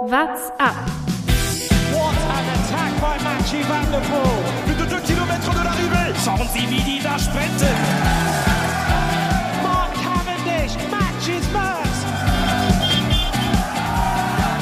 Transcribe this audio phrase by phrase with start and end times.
[0.00, 0.74] What's up?
[1.92, 4.40] What an attack by Mathieu Van der Poel.
[4.64, 6.14] Plus de 2 km de l'arrivée.
[6.24, 7.68] Schauen Sie, wie die da sprinten.
[9.62, 11.92] Mark Cavendish matches Merckx.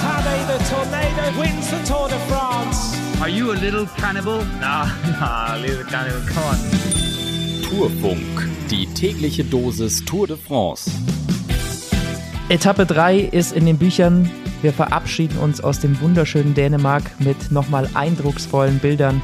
[0.02, 2.98] Tadej the Tornado wins the Tour de France.
[3.20, 4.44] Are you a little cannibal?
[4.60, 4.86] Nah,
[5.20, 6.58] nah, little cannibal, come on.
[7.62, 10.90] Tourfunk, die tägliche Dosis Tour de France.
[12.48, 14.28] Etappe 3 ist in den Büchern.
[14.60, 19.22] Wir verabschieden uns aus dem wunderschönen Dänemark mit nochmal eindrucksvollen Bildern,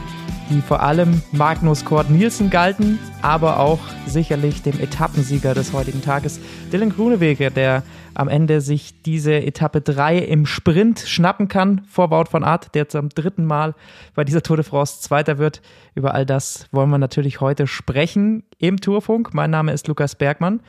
[0.48, 6.38] die vor allem Magnus Kort Nielsen galten, aber auch sicherlich dem Etappensieger des heutigen Tages,
[6.72, 7.82] Dylan Gruneweger, der
[8.14, 12.88] am Ende sich diese Etappe 3 im Sprint schnappen kann vor Wout von Art, der
[12.88, 13.74] zum dritten Mal
[14.14, 15.62] bei dieser Tour de France Zweiter wird.
[15.96, 19.34] Über all das wollen wir natürlich heute sprechen im Tourfunk.
[19.34, 20.60] Mein Name ist Lukas Bergmann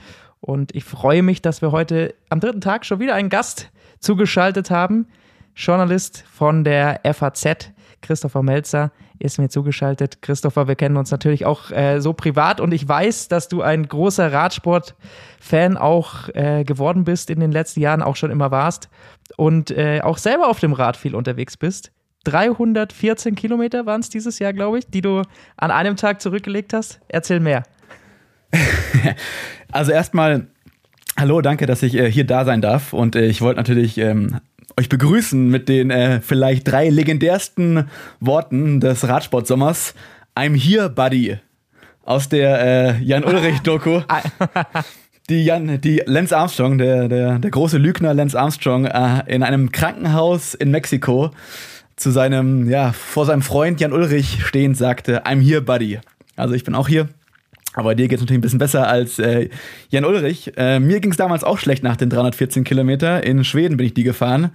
[0.41, 4.71] und ich freue mich, dass wir heute am dritten Tag schon wieder einen Gast zugeschaltet
[4.71, 5.07] haben.
[5.55, 10.21] Journalist von der FAZ, Christopher Melzer, ist mir zugeschaltet.
[10.21, 13.87] Christopher, wir kennen uns natürlich auch äh, so privat und ich weiß, dass du ein
[13.87, 18.89] großer Radsport-Fan auch äh, geworden bist in den letzten Jahren, auch schon immer warst
[19.37, 21.91] und äh, auch selber auf dem Rad viel unterwegs bist.
[22.25, 25.21] 314 Kilometer waren es dieses Jahr, glaube ich, die du
[25.57, 26.99] an einem Tag zurückgelegt hast.
[27.07, 27.63] Erzähl mehr.
[29.71, 30.47] also erstmal,
[31.17, 32.93] hallo, danke, dass ich äh, hier da sein darf.
[32.93, 34.39] Und äh, ich wollte natürlich ähm,
[34.77, 39.93] euch begrüßen mit den äh, vielleicht drei legendärsten Worten des Radsportsommers.
[40.35, 41.37] I'm here, buddy.
[42.03, 42.61] Aus der
[42.99, 44.01] äh, Jan-Ulrich-Doku.
[45.29, 49.71] die, Jan, die Lance Armstrong, der, der, der große Lügner Lance Armstrong, äh, in einem
[49.71, 51.31] Krankenhaus in Mexiko
[51.95, 55.99] zu seinem, ja, vor seinem Freund Jan Ulrich stehend sagte, I'm here, buddy.
[56.35, 57.07] Also ich bin auch hier.
[57.75, 59.49] Aber dir geht es natürlich ein bisschen besser als äh,
[59.89, 60.53] Jan Ulrich.
[60.55, 63.23] Äh, mir ging es damals auch schlecht nach den 314 Kilometer.
[63.23, 64.51] In Schweden bin ich die gefahren.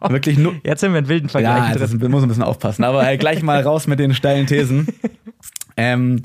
[0.00, 0.54] Oh, Wirklich nur.
[0.62, 1.72] Jetzt sind wir in wilden Vergleichen.
[1.72, 2.84] Ja, das muss ein bisschen aufpassen.
[2.84, 4.86] Aber äh, gleich mal raus mit den steilen Thesen.
[5.76, 6.22] ähm,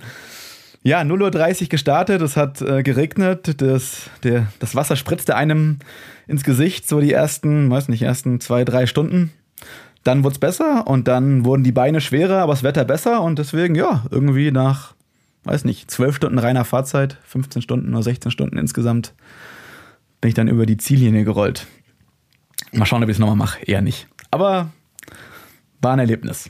[0.83, 5.77] ja, 0.30 Uhr gestartet, es hat äh, geregnet, das, der, das Wasser spritzte einem
[6.27, 9.31] ins Gesicht, so die ersten, weiß nicht, ersten zwei, drei Stunden.
[10.03, 13.37] Dann wurde es besser und dann wurden die Beine schwerer, aber das Wetter besser und
[13.37, 14.95] deswegen, ja, irgendwie nach
[15.43, 19.13] weiß nicht, 12 Stunden reiner Fahrzeit, 15 Stunden oder 16 Stunden insgesamt,
[20.19, 21.67] bin ich dann über die Ziellinie gerollt.
[22.71, 23.63] Mal schauen, ob ich es nochmal mache.
[23.65, 24.07] Eher nicht.
[24.29, 24.71] Aber
[25.81, 26.49] war ein Erlebnis.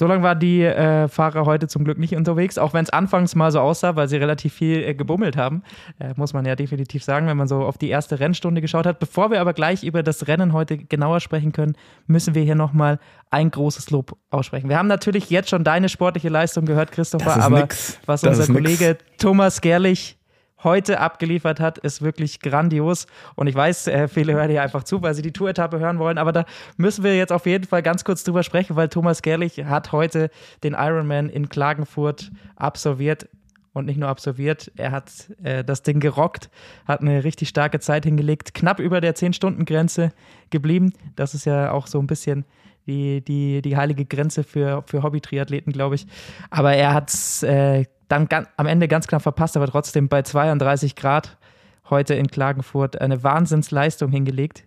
[0.00, 3.34] So lange waren die äh, Fahrer heute zum Glück nicht unterwegs, auch wenn es anfangs
[3.34, 5.62] mal so aussah, weil sie relativ viel äh, gebummelt haben,
[5.98, 8.98] äh, muss man ja definitiv sagen, wenn man so auf die erste Rennstunde geschaut hat.
[8.98, 11.74] Bevor wir aber gleich über das Rennen heute genauer sprechen können,
[12.06, 14.70] müssen wir hier nochmal ein großes Lob aussprechen.
[14.70, 18.00] Wir haben natürlich jetzt schon deine sportliche Leistung gehört, Christopher, aber nix.
[18.06, 18.96] was das unser Kollege.
[19.18, 20.16] Thomas Gerlich
[20.62, 23.06] heute abgeliefert hat, ist wirklich grandios.
[23.34, 26.18] Und ich weiß, äh, viele hören hier einfach zu, weil sie die Tour-Etappe hören wollen.
[26.18, 26.44] Aber da
[26.76, 30.30] müssen wir jetzt auf jeden Fall ganz kurz drüber sprechen, weil Thomas Gerlich hat heute
[30.62, 33.28] den Ironman in Klagenfurt absolviert.
[33.72, 35.12] Und nicht nur absolviert, er hat
[35.44, 36.50] äh, das Ding gerockt,
[36.86, 40.10] hat eine richtig starke Zeit hingelegt, knapp über der 10-Stunden-Grenze
[40.50, 40.92] geblieben.
[41.14, 42.44] Das ist ja auch so ein bisschen
[42.88, 46.06] die, die, die heilige Grenze für, für Hobby-Triathleten, glaube ich.
[46.50, 50.96] Aber er hat es äh, dann am Ende ganz knapp verpasst, aber trotzdem bei 32
[50.96, 51.38] Grad
[51.88, 54.64] heute in Klagenfurt eine Wahnsinnsleistung hingelegt.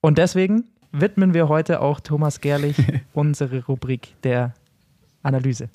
[0.00, 2.76] Und deswegen widmen wir heute auch Thomas Gerlich
[3.12, 4.54] unsere Rubrik der
[5.22, 5.68] Analyse.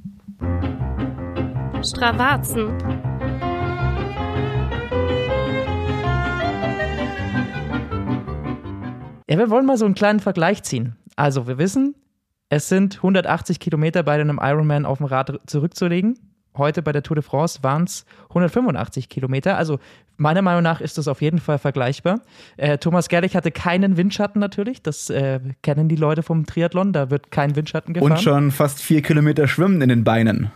[1.81, 2.77] Stravazen.
[9.29, 10.97] Ja, wir wollen mal so einen kleinen Vergleich ziehen.
[11.15, 11.95] Also, wir wissen,
[12.49, 16.17] es sind 180 Kilometer bei einem Ironman auf dem Rad zurückzulegen.
[16.59, 19.57] Heute bei der Tour de France waren es 185 Kilometer.
[19.57, 19.79] Also
[20.17, 22.21] meiner Meinung nach ist das auf jeden Fall vergleichbar.
[22.57, 24.83] Äh, Thomas Gerlich hatte keinen Windschatten natürlich.
[24.83, 26.93] Das äh, kennen die Leute vom Triathlon.
[26.93, 28.11] Da wird kein Windschatten gefahren.
[28.11, 30.51] Und schon fast vier Kilometer Schwimmen in den Beinen.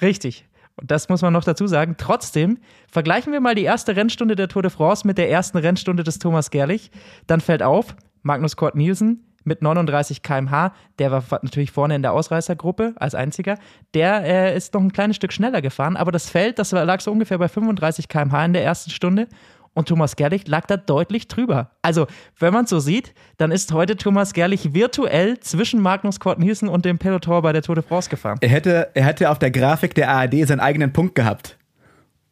[0.00, 0.46] Richtig.
[0.76, 1.96] Und das muss man noch dazu sagen.
[1.98, 2.58] Trotzdem
[2.90, 6.18] vergleichen wir mal die erste Rennstunde der Tour de France mit der ersten Rennstunde des
[6.18, 6.90] Thomas Gerlich.
[7.26, 10.72] Dann fällt auf, Magnus Kort Nielsen mit 39 km/h.
[10.98, 13.58] Der war natürlich vorne in der Ausreißergruppe als einziger.
[13.94, 17.12] Der äh, ist noch ein kleines Stück schneller gefahren, aber das Feld, das lag so
[17.12, 19.28] ungefähr bei 35 km/h in der ersten Stunde.
[19.76, 21.70] Und Thomas Gerlich lag da deutlich drüber.
[21.82, 22.06] Also,
[22.38, 26.70] wenn man es so sieht, dann ist heute Thomas Gerlich virtuell zwischen Magnus Kort Nielsen
[26.70, 28.38] und dem Peloton bei der Tour de France gefahren.
[28.40, 31.58] Er hätte, er hätte auf der Grafik der ARD seinen eigenen Punkt gehabt.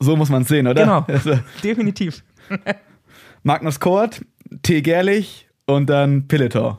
[0.00, 0.80] So muss man es sehen, oder?
[0.82, 1.38] Genau, also.
[1.62, 2.24] definitiv.
[3.42, 4.22] Magnus Kort,
[4.62, 4.80] T.
[4.80, 6.78] Gerlich und dann Peloton.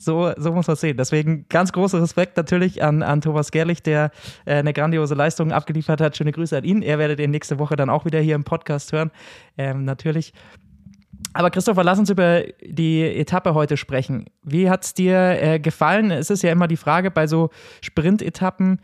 [0.00, 0.96] So, so muss man sehen.
[0.96, 4.10] Deswegen ganz großer Respekt natürlich an, an Thomas Gerlich, der
[4.46, 6.16] äh, eine grandiose Leistung abgeliefert hat.
[6.16, 6.80] Schöne Grüße an ihn.
[6.80, 9.10] Er werdet ihn nächste Woche dann auch wieder hier im Podcast hören.
[9.58, 10.32] Ähm, natürlich.
[11.34, 14.24] Aber Christopher, lass uns über die Etappe heute sprechen.
[14.42, 16.10] Wie hat es dir äh, gefallen?
[16.10, 17.50] Es ist ja immer die Frage bei so
[17.82, 18.80] Sprint-Etappen,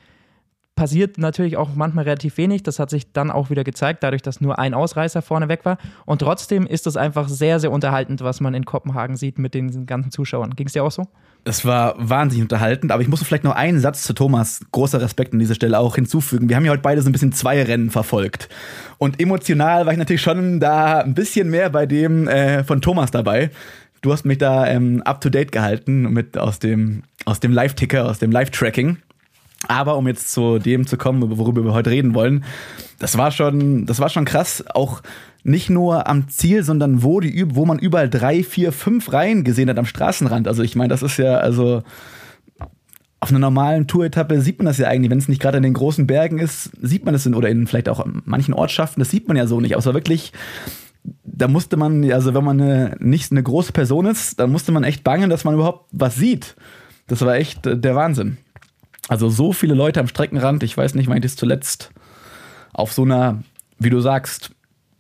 [0.76, 2.62] passiert natürlich auch manchmal relativ wenig.
[2.62, 5.78] Das hat sich dann auch wieder gezeigt, dadurch, dass nur ein Ausreißer vorne weg war.
[6.05, 9.87] Und trotzdem ist es einfach sehr, sehr unterhaltend, was man in Kopenhagen sieht mit den
[9.87, 10.55] ganzen Zuschauern.
[10.55, 11.08] Ging es dir auch so?
[11.44, 15.32] Es war wahnsinnig unterhaltend, aber ich muss vielleicht noch einen Satz zu Thomas, großer Respekt
[15.32, 16.49] an dieser Stelle auch hinzufügen.
[16.49, 18.49] Wir haben ja heute beide so ein bisschen zwei Rennen verfolgt.
[18.99, 23.12] Und emotional war ich natürlich schon da ein bisschen mehr bei dem äh, von Thomas
[23.12, 23.50] dabei.
[24.02, 28.05] Du hast mich da ähm, up to date gehalten mit aus dem, aus dem Live-Ticker,
[28.06, 28.99] aus dem Live-Tracking.
[29.68, 32.44] Aber um jetzt zu dem zu kommen, worüber wir heute reden wollen,
[32.98, 34.64] das war schon, das war schon krass.
[34.74, 35.02] Auch
[35.42, 39.68] nicht nur am Ziel, sondern wo, die, wo man überall drei, vier, fünf Reihen gesehen
[39.68, 40.48] hat am Straßenrand.
[40.48, 41.82] Also ich meine, das ist ja, also
[43.20, 45.74] auf einer normalen Tour-Etappe sieht man das ja eigentlich, wenn es nicht gerade in den
[45.74, 49.28] großen Bergen ist, sieht man das in, oder in vielleicht auch manchen Ortschaften, das sieht
[49.28, 49.76] man ja so nicht.
[49.76, 50.32] Aber wirklich,
[51.24, 54.84] da musste man, also wenn man eine, nicht eine große Person ist, dann musste man
[54.84, 56.56] echt bangen, dass man überhaupt was sieht.
[57.06, 58.38] Das war echt der Wahnsinn.
[59.08, 61.91] Also so viele Leute am Streckenrand, ich weiß nicht, das zuletzt
[62.73, 63.43] auf so einer,
[63.79, 64.50] wie du sagst,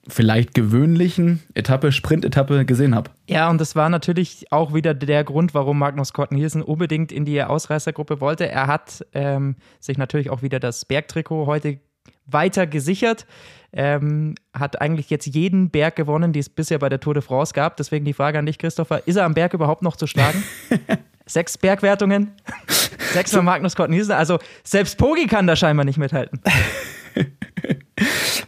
[0.08, 3.10] vielleicht gewöhnlichen Etappe, Sprint-Etappe gesehen habe.
[3.28, 7.24] Ja, und das war natürlich auch wieder der Grund, warum Magnus Kort Nielsen unbedingt in
[7.24, 8.48] die Ausreißergruppe wollte.
[8.48, 11.80] Er hat ähm, sich natürlich auch wieder das Bergtrikot heute
[12.26, 13.26] weiter gesichert.
[13.72, 17.52] Ähm, hat eigentlich jetzt jeden Berg gewonnen, die es bisher bei der Tour de France
[17.52, 17.76] gab.
[17.76, 20.42] Deswegen die Frage an dich, Christopher: Ist er am Berg überhaupt noch zu schlagen?
[21.26, 22.30] Sechs Bergwertungen,
[23.12, 24.12] sechsmal Magnus Kort Nielsen.
[24.12, 26.40] Also selbst Pogi kann da scheinbar nicht mithalten.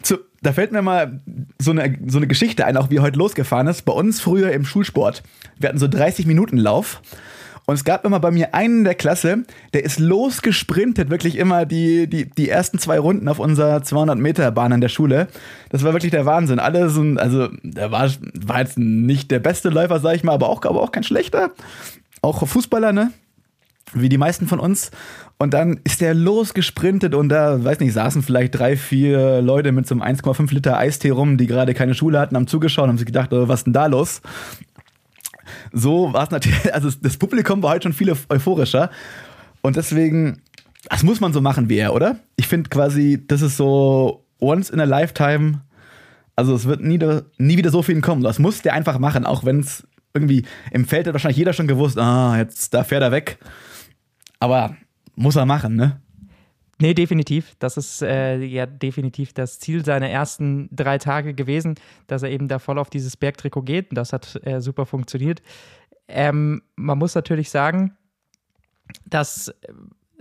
[0.03, 1.21] Zu, da fällt mir mal
[1.59, 3.85] so eine, so eine Geschichte ein, auch wie heute losgefahren ist.
[3.85, 5.25] Bei uns früher im Schulsport.
[5.59, 7.03] Wir hatten so 30 Minuten Lauf.
[7.69, 9.45] Und es gab immer bei mir einen in der Klasse,
[9.75, 14.81] der ist losgesprintet, wirklich immer die, die, die ersten zwei Runden auf unserer 200-Meter-Bahn an
[14.81, 15.29] der Schule.
[15.69, 16.61] Das war wirklich der Wahnsinn.
[16.61, 20.49] Alle so, also, der war, war jetzt nicht der beste Läufer, sag ich mal, aber
[20.49, 21.51] auch, aber auch kein schlechter
[22.23, 23.13] auch Fußballer, ne?
[23.95, 24.91] Wie die meisten von uns.
[25.39, 29.87] Und dann ist der losgesprintet und da, weiß nicht, saßen vielleicht drei, vier Leute mit
[29.87, 32.99] so einem 1,5 Liter Eistee rum, die gerade keine Schule hatten, haben zugeschaut und haben
[32.99, 34.21] sich gedacht, oh, was ist denn da los?
[35.73, 38.91] So war es natürlich, also das Publikum war heute schon viel euphorischer.
[39.63, 40.43] Und deswegen,
[40.89, 42.17] das muss man so machen wie er, oder?
[42.37, 45.63] Ich finde quasi, das ist so once in a lifetime.
[46.37, 46.99] Also es wird nie,
[47.39, 48.23] nie wieder so viel kommen.
[48.23, 51.69] Das muss der einfach machen, auch wenn es irgendwie im Feld hat wahrscheinlich jeder schon
[51.69, 53.39] gewusst, ah, jetzt da fährt er weg.
[54.41, 54.77] Aber
[55.17, 56.01] muss er machen, ne?
[56.81, 57.57] Nee, definitiv.
[57.59, 61.75] Das ist äh, ja definitiv das Ziel seiner ersten drei Tage gewesen,
[62.07, 63.89] dass er eben da voll auf dieses Bergtrikot geht.
[63.91, 65.43] Das hat äh, super funktioniert.
[66.07, 67.97] Ähm, man muss natürlich sagen,
[69.07, 69.53] dass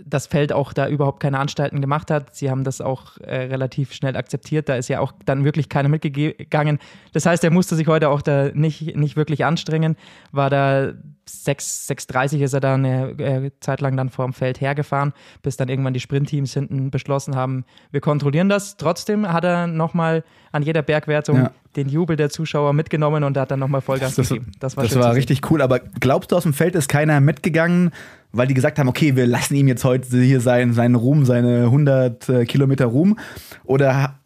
[0.04, 2.34] das Feld auch da überhaupt keine Anstalten gemacht hat.
[2.34, 4.68] Sie haben das auch äh, relativ schnell akzeptiert.
[4.68, 6.78] Da ist ja auch dann wirklich keiner mitgegangen.
[7.12, 9.96] Das heißt, er musste sich heute auch da nicht, nicht wirklich anstrengen.
[10.30, 10.92] War da
[11.28, 15.12] 6, 6.30 ist er da eine äh, Zeit lang dann vor dem Feld hergefahren,
[15.42, 18.76] bis dann irgendwann die Sprintteams hinten beschlossen haben, wir kontrollieren das.
[18.76, 21.50] Trotzdem hat er nochmal an jeder Bergwertung ja.
[21.76, 24.52] den Jubel der Zuschauer mitgenommen und hat dann nochmal Vollgas das, gegeben.
[24.58, 25.60] Das war, das war richtig cool.
[25.60, 27.90] Aber glaubst du, aus dem Feld ist keiner mitgegangen,
[28.32, 31.64] weil die gesagt haben, okay, wir lassen ihm jetzt heute hier sein, seinen Ruhm, seine
[31.64, 33.18] 100 äh, Kilometer Ruhm?
[33.64, 34.18] Oder,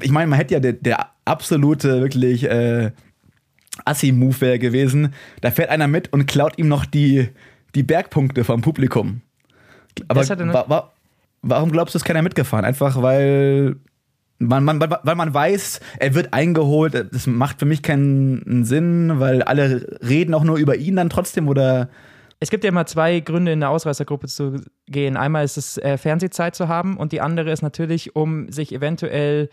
[0.00, 2.92] ich meine, man hätte ja der, der absolute, wirklich äh,
[3.84, 7.28] Assi-Move wäre gewesen, da fährt einer mit und klaut ihm noch die,
[7.74, 9.22] die Bergpunkte vom Publikum.
[10.08, 10.92] Aber wa wa
[11.42, 12.64] warum glaubst du, ist keiner mitgefahren?
[12.64, 13.76] Einfach weil
[14.38, 17.08] man, man, weil man weiß, er wird eingeholt.
[17.12, 21.48] Das macht für mich keinen Sinn, weil alle reden auch nur über ihn dann trotzdem
[21.48, 21.88] oder.
[22.38, 25.16] Es gibt ja immer zwei Gründe, in der Ausreißergruppe zu gehen.
[25.16, 29.48] Einmal ist es, äh, Fernsehzeit zu haben und die andere ist natürlich, um sich eventuell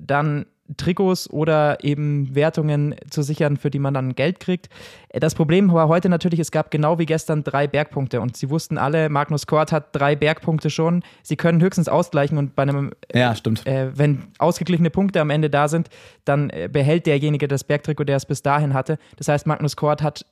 [0.00, 0.46] dann
[0.76, 4.68] Trikots oder eben Wertungen zu sichern, für die man dann Geld kriegt.
[5.12, 8.78] Das Problem war heute natürlich, es gab genau wie gestern drei Bergpunkte und sie wussten
[8.78, 11.02] alle, Magnus Kort hat drei Bergpunkte schon.
[11.22, 13.66] Sie können höchstens ausgleichen und bei einem, ja, stimmt.
[13.66, 15.88] Äh, wenn ausgeglichene Punkte am Ende da sind,
[16.24, 18.98] dann äh, behält derjenige das Bergtrikot, der es bis dahin hatte.
[19.16, 20.24] Das heißt, Magnus Kort hat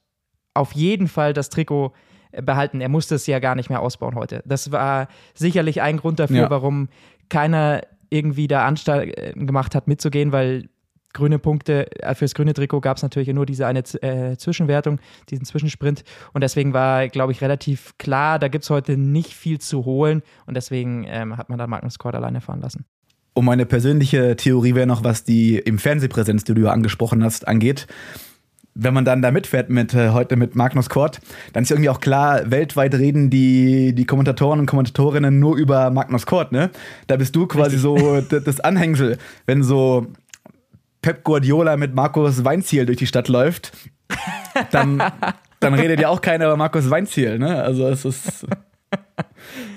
[0.58, 1.92] auf jeden Fall das Trikot
[2.32, 2.80] äh, behalten.
[2.80, 4.42] Er musste es ja gar nicht mehr ausbauen heute.
[4.44, 6.50] Das war sicherlich ein Grund dafür, ja.
[6.50, 6.88] warum
[7.28, 10.68] keiner irgendwie da Anstalten gemacht hat, mitzugehen, weil
[11.12, 15.00] grüne Punkte, äh, fürs grüne Trikot gab es natürlich nur diese eine äh, Zwischenwertung,
[15.30, 16.04] diesen Zwischensprint.
[16.32, 20.22] Und deswegen war, glaube ich, relativ klar, da gibt es heute nicht viel zu holen.
[20.46, 22.84] Und deswegen ähm, hat man da Magnus Kort alleine fahren lassen.
[23.34, 27.46] Und meine persönliche Theorie wäre noch, was die im Fernsehpräsenz, die du ja angesprochen hast,
[27.46, 27.86] angeht
[28.80, 31.20] wenn man dann da mitfährt mit äh, heute mit Magnus Kort,
[31.52, 36.26] dann ist irgendwie auch klar, weltweit reden die, die Kommentatoren und Kommentatorinnen nur über Magnus
[36.26, 36.70] Kort, ne?
[37.08, 40.06] Da bist du quasi so das Anhängsel, wenn so
[41.02, 43.72] Pep Guardiola mit Markus Weinziel durch die Stadt läuft,
[44.70, 45.02] dann,
[45.60, 47.62] dann redet ja auch keiner über Markus Weinziel, ne?
[47.62, 48.46] Also es ist.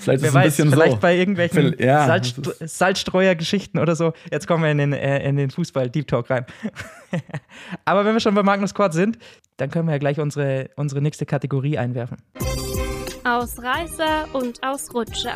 [0.01, 0.99] Vielleicht Wer ist es ein weiß, bisschen vielleicht so.
[0.99, 4.13] bei irgendwelchen ja, Salzst Salzstreuer-Geschichten oder so.
[4.31, 6.45] Jetzt kommen wir in den, äh, in den Fußball-Deep Talk rein.
[7.85, 9.19] Aber wenn wir schon bei Magnus Kort sind,
[9.57, 12.17] dann können wir ja gleich unsere, unsere nächste Kategorie einwerfen.
[13.23, 15.35] Ausreißer und Ausrutscher.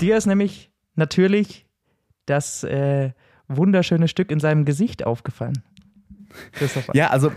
[0.00, 1.66] Dir ist nämlich natürlich
[2.26, 3.10] das äh,
[3.48, 5.64] wunderschöne Stück in seinem Gesicht aufgefallen.
[6.92, 7.32] Ja, also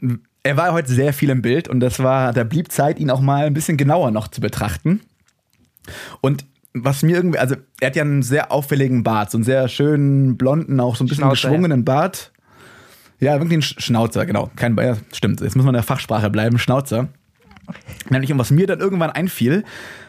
[0.42, 3.20] er war heute sehr viel im Bild und das war, da blieb Zeit, ihn auch
[3.20, 5.00] mal ein bisschen genauer noch zu betrachten.
[6.20, 9.68] Und was mir irgendwie, also er hat ja einen sehr auffälligen Bart, so einen sehr
[9.68, 11.84] schönen, blonden, auch so ein bisschen Schnauzer, geschwungenen ja.
[11.84, 12.32] Bart.
[13.18, 14.50] Ja, wirklich ein Schnauzer, genau.
[14.56, 15.40] Kein Bayer, stimmt.
[15.40, 17.08] Jetzt muss man in der Fachsprache bleiben, Schnauzer.
[18.08, 19.64] Nämlich, und was mir dann irgendwann einfiel,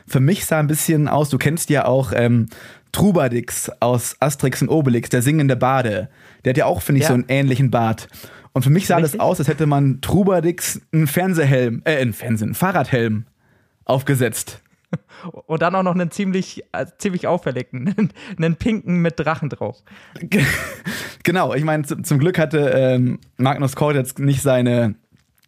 [0.07, 2.47] für mich sah ein bisschen aus, du kennst ja auch ähm,
[2.91, 6.09] Trubadix aus Asterix und Obelix, der singende Bade.
[6.43, 7.09] Der hat ja auch, finde ich, ja.
[7.09, 8.07] so einen ähnlichen Bart.
[8.53, 9.13] Und für mich sah Richtig?
[9.13, 13.25] das aus, als hätte man Trubadix einen Fernsehhelm, äh, einen Fernsehen, einen Fahrradhelm
[13.85, 14.61] aufgesetzt.
[15.45, 19.77] Und dann auch noch einen ziemlich, äh, ziemlich auffälligen, einen, einen, pinken mit Drachen drauf.
[21.23, 24.95] genau, ich meine, zum Glück hatte ähm, Magnus Kort jetzt nicht seine,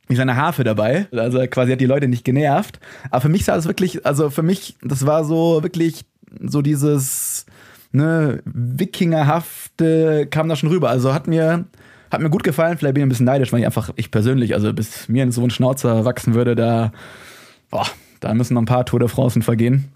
[0.07, 1.07] nicht seine Harfe dabei.
[1.12, 2.79] Also quasi hat die Leute nicht genervt.
[3.10, 6.05] Aber für mich sah das wirklich, also für mich, das war so wirklich
[6.39, 7.45] so dieses
[7.91, 10.89] ne, Wikingerhafte kam da schon rüber.
[10.89, 11.65] Also hat mir,
[12.13, 12.77] hat mir gut gefallen.
[12.77, 15.43] Vielleicht bin ich ein bisschen neidisch, weil ich einfach, ich persönlich, also bis mir so
[15.43, 16.91] ein Schnauzer wachsen würde, da,
[17.70, 17.88] boah,
[18.20, 19.91] da müssen noch ein paar Tour de France vergehen.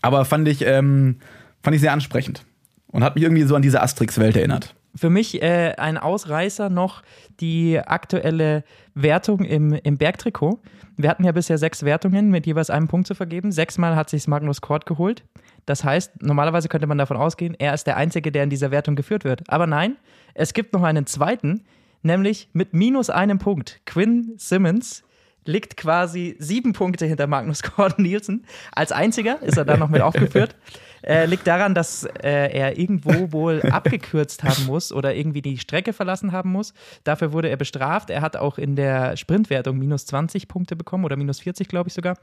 [0.00, 1.18] Aber fand ich, ähm,
[1.62, 2.44] fand ich sehr ansprechend.
[2.88, 4.74] Und hat mich irgendwie so an diese Asterix-Welt erinnert.
[4.94, 7.02] Für mich äh, ein Ausreißer noch
[7.40, 8.64] die aktuelle
[8.94, 10.60] Wertung im, im Bergtrikot.
[10.96, 13.52] Wir hatten ja bisher sechs Wertungen mit jeweils einem Punkt zu vergeben.
[13.52, 15.24] Sechsmal hat sich Magnus Kort geholt.
[15.64, 18.96] Das heißt, normalerweise könnte man davon ausgehen, er ist der Einzige, der in dieser Wertung
[18.96, 19.42] geführt wird.
[19.48, 19.96] Aber nein,
[20.34, 21.64] es gibt noch einen zweiten,
[22.02, 23.80] nämlich mit minus einem Punkt.
[23.86, 25.04] Quinn Simmons
[25.44, 28.44] liegt quasi sieben Punkte hinter Magnus Gordon Nielsen.
[28.72, 30.56] Als einziger ist er da noch mit aufgeführt.
[31.04, 35.92] Äh, liegt daran, dass äh, er irgendwo wohl abgekürzt haben muss oder irgendwie die Strecke
[35.92, 36.74] verlassen haben muss.
[37.02, 38.08] Dafür wurde er bestraft.
[38.08, 41.94] Er hat auch in der Sprintwertung minus 20 Punkte bekommen oder minus 40, glaube ich
[41.94, 42.16] sogar.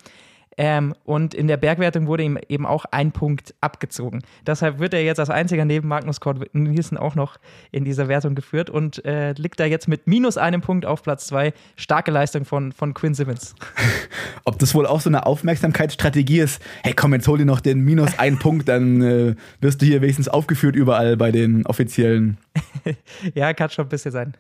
[0.58, 4.22] Ähm, und in der Bergwertung wurde ihm eben auch ein Punkt abgezogen.
[4.46, 7.38] Deshalb wird er jetzt als einziger neben Magnus Kort Nielsen auch noch
[7.72, 11.28] in dieser Wertung geführt und äh, liegt da jetzt mit minus einem Punkt auf Platz
[11.28, 11.54] zwei.
[11.78, 13.56] Starke Leistung von, von Quinn Simmons.
[14.44, 16.62] Ob das wohl auch so eine Aufmerksamkeitsstrategie ist?
[16.84, 20.02] Hey, komm, jetzt hol dir noch den minus einen Punkt, dann äh, wirst du hier
[20.02, 22.38] wenigstens aufgeführt überall bei den offiziellen.
[23.34, 24.34] ja, kann schon ein bisschen sein.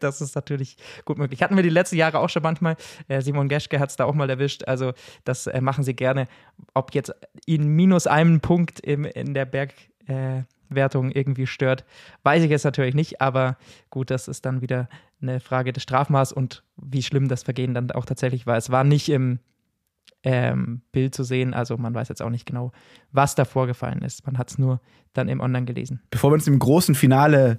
[0.00, 1.42] das ist natürlich gut möglich.
[1.42, 2.76] Hatten wir die letzten Jahre auch schon manchmal.
[3.08, 4.64] Äh, Simon Geschke hat es da auch mal erwischt.
[4.68, 4.92] Also,
[5.24, 6.26] das äh, machen sie gerne.
[6.74, 7.14] Ob jetzt
[7.46, 11.84] ihn minus einen Punkt im, in der Bergwertung äh, irgendwie stört,
[12.24, 13.20] weiß ich jetzt natürlich nicht.
[13.20, 13.56] Aber
[13.90, 14.88] gut, das ist dann wieder
[15.20, 18.56] eine Frage des Strafmaß und wie schlimm das Vergehen dann auch tatsächlich war.
[18.56, 19.40] Es war nicht im
[20.22, 21.54] ähm, Bild zu sehen.
[21.54, 22.72] Also man weiß jetzt auch nicht genau,
[23.12, 24.26] was da vorgefallen ist.
[24.26, 24.80] Man hat es nur
[25.12, 26.00] dann im Online gelesen.
[26.10, 27.58] Bevor wir uns im großen Finale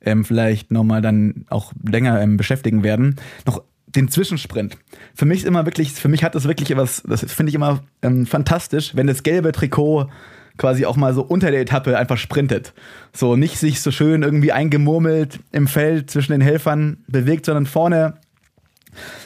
[0.00, 3.16] ähm, vielleicht nochmal dann auch länger ähm, beschäftigen werden,
[3.46, 3.62] noch
[3.96, 4.76] den Zwischensprint.
[5.14, 7.82] Für mich ist immer wirklich, für mich hat das wirklich etwas, das finde ich immer
[8.02, 10.08] ähm, fantastisch, wenn das gelbe Trikot
[10.56, 12.74] quasi auch mal so unter der Etappe einfach sprintet.
[13.12, 18.14] So nicht sich so schön irgendwie eingemurmelt im Feld zwischen den Helfern bewegt, sondern vorne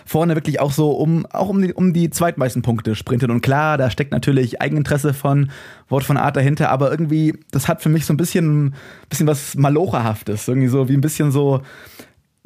[0.04, 3.30] vorne wirklich auch so um, auch um die, um die zweitmeisten Punkte sprintet.
[3.30, 5.50] Und klar, da steckt natürlich Eigeninteresse von
[5.88, 8.74] Wort von Art dahinter, aber irgendwie, das hat für mich so ein bisschen,
[9.08, 10.48] bisschen was Malocherhaftes.
[10.48, 11.60] Irgendwie so wie ein bisschen so,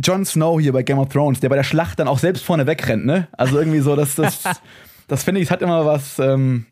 [0.03, 2.67] Jon Snow hier bei Game of Thrones, der bei der Schlacht dann auch selbst vorne
[2.67, 3.29] wegrennt, ne?
[3.33, 4.43] Also irgendwie so, das, das,
[5.09, 6.67] das finde ich, es hat immer was, ähm,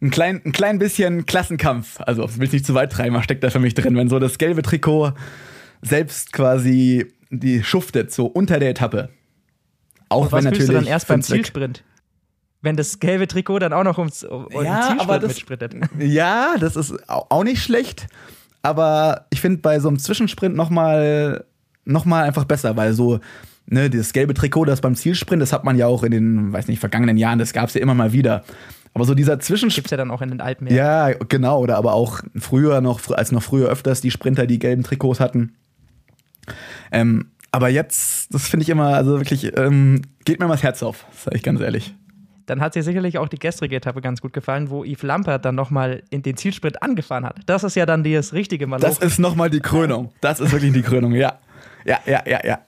[0.00, 2.00] ein klein, ein klein bisschen Klassenkampf.
[2.00, 4.18] Also, will ich nicht zu weit treiben, was steckt da für mich drin, wenn so
[4.18, 5.12] das gelbe Trikot
[5.82, 9.08] selbst quasi die schuftet, so unter der Etappe.
[10.08, 10.66] Auch Und was wenn natürlich.
[10.68, 11.82] Du dann erst beim Zielsprint?
[12.60, 15.74] Wenn das gelbe Trikot dann auch noch ums, um ja, Zielsprint aber das, mitsprintet.
[15.98, 18.06] Ja, das ist auch nicht schlecht.
[18.62, 21.44] Aber ich finde bei so einem Zwischensprint nochmal
[21.84, 23.20] noch mal einfach besser, weil so,
[23.66, 26.68] ne, dieses gelbe Trikot, das beim Zielsprint, das hat man ja auch in den, weiß
[26.68, 28.44] nicht, vergangenen Jahren, das gab es ja immer mal wieder.
[28.94, 29.84] Aber so dieser Zwischensprint.
[29.84, 30.72] Gibt es ja dann auch in den Alpen.
[30.72, 31.12] Ja.
[31.12, 31.58] genau.
[31.58, 35.56] Oder aber auch früher noch, als noch früher öfters die Sprinter die gelben Trikots hatten.
[36.92, 40.82] Ähm, aber jetzt, das finde ich immer, also wirklich, ähm, geht mir mal das Herz
[40.82, 41.94] auf, sage ich ganz ehrlich.
[42.46, 45.54] Dann hat dir sicherlich auch die gestrige Etappe ganz gut gefallen, wo Yves Lampert dann
[45.54, 47.40] nochmal in den Zielsprint angefahren hat.
[47.46, 48.86] Das ist ja dann das richtige Maloch.
[48.86, 50.12] Das ist nochmal die Krönung.
[50.20, 51.38] Das ist wirklich die Krönung, ja.
[51.84, 52.60] Ja, ja, ja, ja.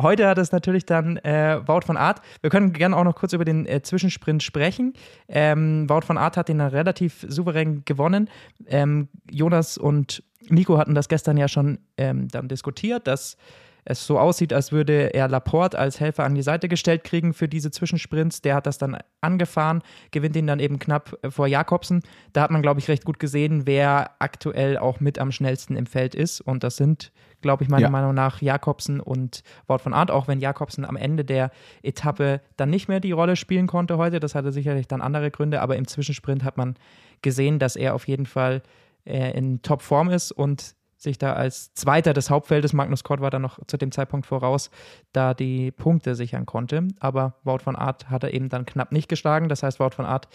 [0.00, 2.22] Heute hat es natürlich dann äh, Wout von Art.
[2.40, 4.94] Wir können gerne auch noch kurz über den äh, Zwischensprint sprechen.
[5.28, 8.30] Ähm, Wout von Art hat den relativ souverän gewonnen.
[8.66, 13.36] Ähm, Jonas und Nico hatten das gestern ja schon ähm, dann diskutiert, dass
[13.84, 17.48] es so aussieht, als würde er Laporte als Helfer an die Seite gestellt kriegen für
[17.48, 18.40] diese Zwischensprints.
[18.40, 22.02] Der hat das dann angefahren, gewinnt ihn dann eben knapp vor Jakobsen.
[22.32, 25.86] Da hat man, glaube ich, recht gut gesehen, wer aktuell auch mit am schnellsten im
[25.86, 26.40] Feld ist.
[26.40, 27.90] Und das sind, glaube ich, meiner ja.
[27.90, 31.50] Meinung nach Jakobsen und Wort von Art, auch wenn Jakobsen am Ende der
[31.82, 34.20] Etappe dann nicht mehr die Rolle spielen konnte heute.
[34.20, 36.76] Das hatte sicherlich dann andere Gründe, aber im Zwischensprint hat man
[37.20, 38.62] gesehen, dass er auf jeden Fall
[39.04, 43.38] äh, in Topform ist und sich da als Zweiter des Hauptfeldes, Magnus Kort war da
[43.38, 44.70] noch zu dem Zeitpunkt voraus,
[45.12, 46.86] da die Punkte sichern konnte.
[47.00, 49.48] Aber Wout von Art hat er eben dann knapp nicht geschlagen.
[49.48, 50.28] Das heißt, Wout von Art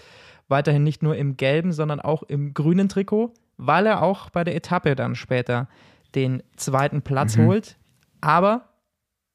[0.49, 4.55] weiterhin nicht nur im gelben, sondern auch im grünen Trikot, weil er auch bei der
[4.55, 5.67] Etappe dann später
[6.15, 7.45] den zweiten Platz mhm.
[7.45, 7.77] holt.
[8.21, 8.69] Aber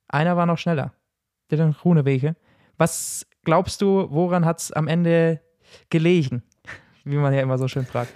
[0.08, 0.92] einer war noch schneller.
[1.50, 2.36] Der Runewege.
[2.78, 5.40] Was glaubst du, woran hat es am Ende
[5.90, 6.42] gelegen?
[7.04, 8.12] Wie man ja immer so schön fragt.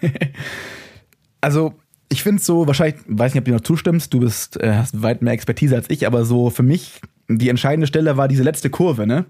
[1.40, 1.74] also,
[2.08, 5.02] ich finde es so, wahrscheinlich, weiß nicht, ob du noch zustimmst, du bist, äh, hast
[5.02, 8.70] weit mehr Expertise als ich, aber so für mich die entscheidende Stelle war diese letzte
[8.70, 9.26] Kurve, ne?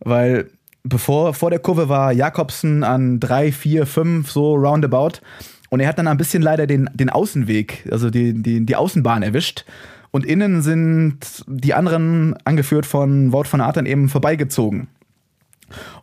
[0.00, 0.50] Weil
[0.82, 5.20] bevor, vor der Kurve war Jakobsen an drei, vier, fünf, so roundabout.
[5.72, 9.22] Und er hat dann ein bisschen leider den, den Außenweg, also die, die, die Außenbahn
[9.22, 9.64] erwischt.
[10.10, 14.88] Und innen sind die anderen, angeführt von Wort von Arten, eben vorbeigezogen.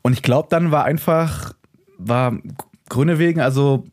[0.02, 1.54] Und ich glaube, dann war einfach,
[2.00, 2.40] war
[2.90, 3.86] Grüne wegen, also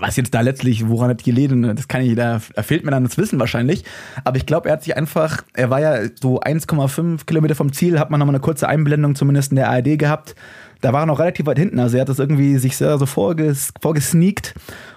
[0.00, 3.18] was jetzt da letztlich, woran hat gelegen, das kann ich, da fehlt mir dann das
[3.18, 3.84] Wissen wahrscheinlich.
[4.24, 7.98] Aber ich glaube, er hat sich einfach, er war ja so 1,5 Kilometer vom Ziel,
[7.98, 10.34] hat man nochmal eine kurze Einblendung zumindest in der ARD gehabt.
[10.80, 13.06] Da war er noch relativ weit hinten, also er hat das irgendwie sich sehr so
[13.06, 14.54] vorges, vorgesneakt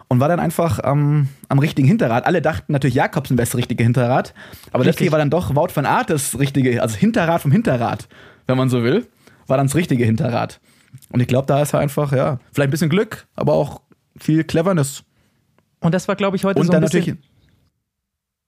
[0.08, 2.26] und war dann einfach ähm, am richtigen Hinterrad.
[2.26, 4.34] Alle dachten natürlich, Jakobsen wäre das richtige Hinterrad,
[4.72, 4.86] aber Richtig.
[4.88, 8.08] letztlich war dann doch Wout van Aert das richtige, also Hinterrad vom Hinterrad,
[8.48, 9.08] wenn man so will,
[9.48, 10.60] war dann das richtige Hinterrad.
[11.12, 13.82] Und ich glaube, da ist er einfach, ja, vielleicht ein bisschen Glück, aber auch
[14.18, 15.04] viel Cleverness.
[15.80, 17.20] Und das war, glaube ich, heute Und so ein bisschen,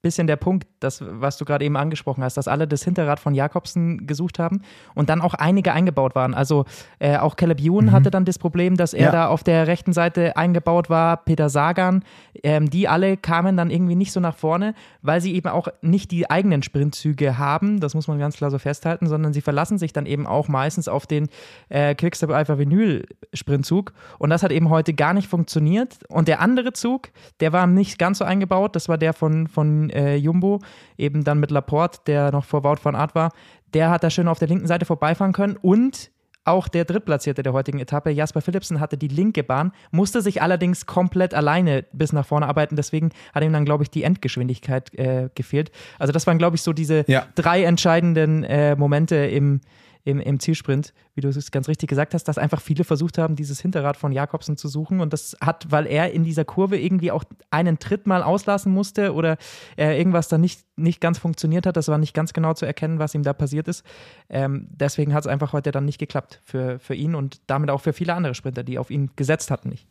[0.02, 3.36] bisschen der Punkt, das, was du gerade eben angesprochen hast, dass alle das Hinterrad von
[3.36, 4.62] Jakobsen gesucht haben
[4.96, 6.34] und dann auch einige eingebaut waren.
[6.34, 6.66] Also
[7.00, 7.92] äh, auch Caleb Ewan mhm.
[7.92, 9.12] hatte dann das Problem, dass er ja.
[9.12, 12.04] da auf der rechten Seite eingebaut war, Peter Sagan.
[12.44, 16.12] Ähm, die alle kamen dann irgendwie nicht so nach vorne, weil sie eben auch nicht
[16.12, 19.94] die eigenen Sprintzüge haben, das muss man ganz klar so festhalten, sondern sie verlassen sich
[19.94, 21.28] dann eben auch meistens auf den
[21.70, 26.00] äh, Quickstep Alpha Vinyl Sprintzug und das hat eben heute gar nicht funktioniert.
[26.10, 29.91] Und der andere Zug, der war nicht ganz so eingebaut, das war der von, von
[29.92, 30.60] äh, Jumbo,
[30.98, 33.32] eben dann mit Laporte, der noch vor Wout van Art war,
[33.74, 36.12] der hat da schön auf der linken Seite vorbeifahren können und
[36.44, 40.88] auch der Drittplatzierte der heutigen Etappe, Jasper Philipsen, hatte die linke Bahn, musste sich allerdings
[40.88, 42.76] komplett alleine bis nach vorne arbeiten.
[42.76, 45.72] Deswegen hat ihm dann, glaube ich, die Endgeschwindigkeit äh, gefehlt.
[46.00, 47.28] Also, das waren, glaube ich, so diese ja.
[47.36, 49.62] drei entscheidenden äh, Momente im,
[50.04, 53.36] im, im Zielsprint, wie du es ganz richtig gesagt hast, dass einfach viele versucht haben,
[53.36, 55.00] dieses Hinterrad von Jakobsen zu suchen.
[55.00, 59.14] Und das hat, weil er in dieser Kurve irgendwie auch einen Tritt mal auslassen musste
[59.14, 59.38] oder
[59.78, 61.78] äh, irgendwas da nicht, nicht ganz funktioniert hat.
[61.78, 63.86] Das war nicht ganz genau zu erkennen, was ihm da passiert ist.
[64.30, 67.82] Ähm, deswegen hat es einfach heute dann nicht geklappt für, für ihn und damit auch
[67.82, 69.86] für viele andere Sprinter, die auf ihn gesetzt hatten, nicht.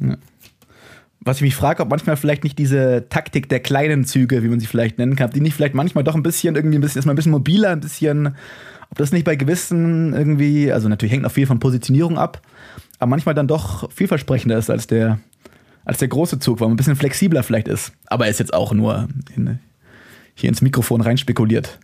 [0.00, 0.16] Ja.
[1.20, 4.60] Was ich mich frage, ob manchmal vielleicht nicht diese Taktik der kleinen Züge, wie man
[4.60, 7.06] sie vielleicht nennen kann, die nicht vielleicht manchmal doch ein bisschen irgendwie ein bisschen, ist
[7.06, 8.36] mal ein bisschen mobiler, ein bisschen
[8.90, 12.40] ob das nicht bei gewissen irgendwie, also natürlich hängt noch viel von Positionierung ab,
[12.98, 15.18] aber manchmal dann doch vielversprechender ist als der,
[15.84, 17.92] als der große Zug, weil man ein bisschen flexibler vielleicht ist.
[18.06, 19.58] Aber er ist jetzt auch nur in,
[20.34, 21.78] hier ins Mikrofon rein spekuliert.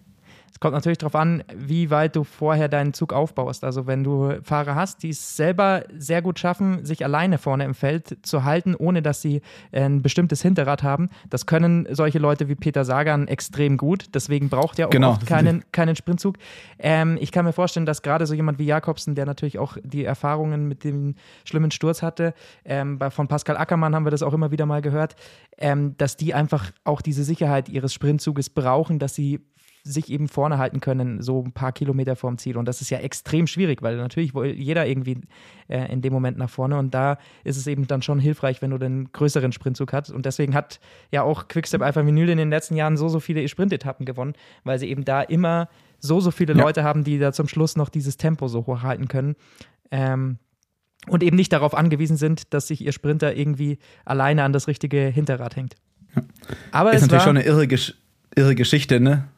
[0.55, 3.65] Es kommt natürlich darauf an, wie weit du vorher deinen Zug aufbaust.
[3.65, 7.75] Also wenn du Fahrer hast, die es selber sehr gut schaffen, sich alleine vorne im
[7.75, 12.55] Feld zu halten, ohne dass sie ein bestimmtes Hinterrad haben, das können solche Leute wie
[12.55, 14.15] Peter Sagan extrem gut.
[14.15, 15.11] Deswegen braucht er auch genau.
[15.11, 16.37] oft keinen, keinen Sprintzug.
[16.79, 20.05] Ähm, ich kann mir vorstellen, dass gerade so jemand wie Jakobsen, der natürlich auch die
[20.05, 22.33] Erfahrungen mit dem schlimmen Sturz hatte,
[22.65, 25.17] ähm, von Pascal Ackermann haben wir das auch immer wieder mal gehört,
[25.59, 29.41] ähm, dass die einfach auch diese Sicherheit ihres Sprintzuges brauchen, dass sie
[29.87, 32.57] sich eben vorne halten können, so ein paar Kilometer vorm Ziel.
[32.57, 35.21] Und das ist ja extrem schwierig, weil natürlich will jeder irgendwie
[35.69, 36.79] äh, in dem Moment nach vorne.
[36.79, 40.11] Und da ist es eben dann schon hilfreich, wenn du den größeren Sprintzug hast.
[40.11, 40.81] Und deswegen hat
[41.13, 44.33] ja auch Quickstep Alpha Vinyl in den letzten Jahren so, so viele Sprintetappen gewonnen,
[44.65, 45.69] weil sie eben da immer
[45.99, 46.63] so, so viele ja.
[46.63, 49.37] Leute haben, die da zum Schluss noch dieses Tempo so hoch halten können.
[49.91, 50.39] Ähm,
[51.09, 55.01] und eben nicht darauf angewiesen sind, dass sich ihr Sprinter irgendwie alleine an das richtige
[55.09, 55.75] Hinterrad hängt.
[56.71, 57.95] Aber ist natürlich schon eine irre, Gesch
[58.35, 59.29] irre Geschichte, ne?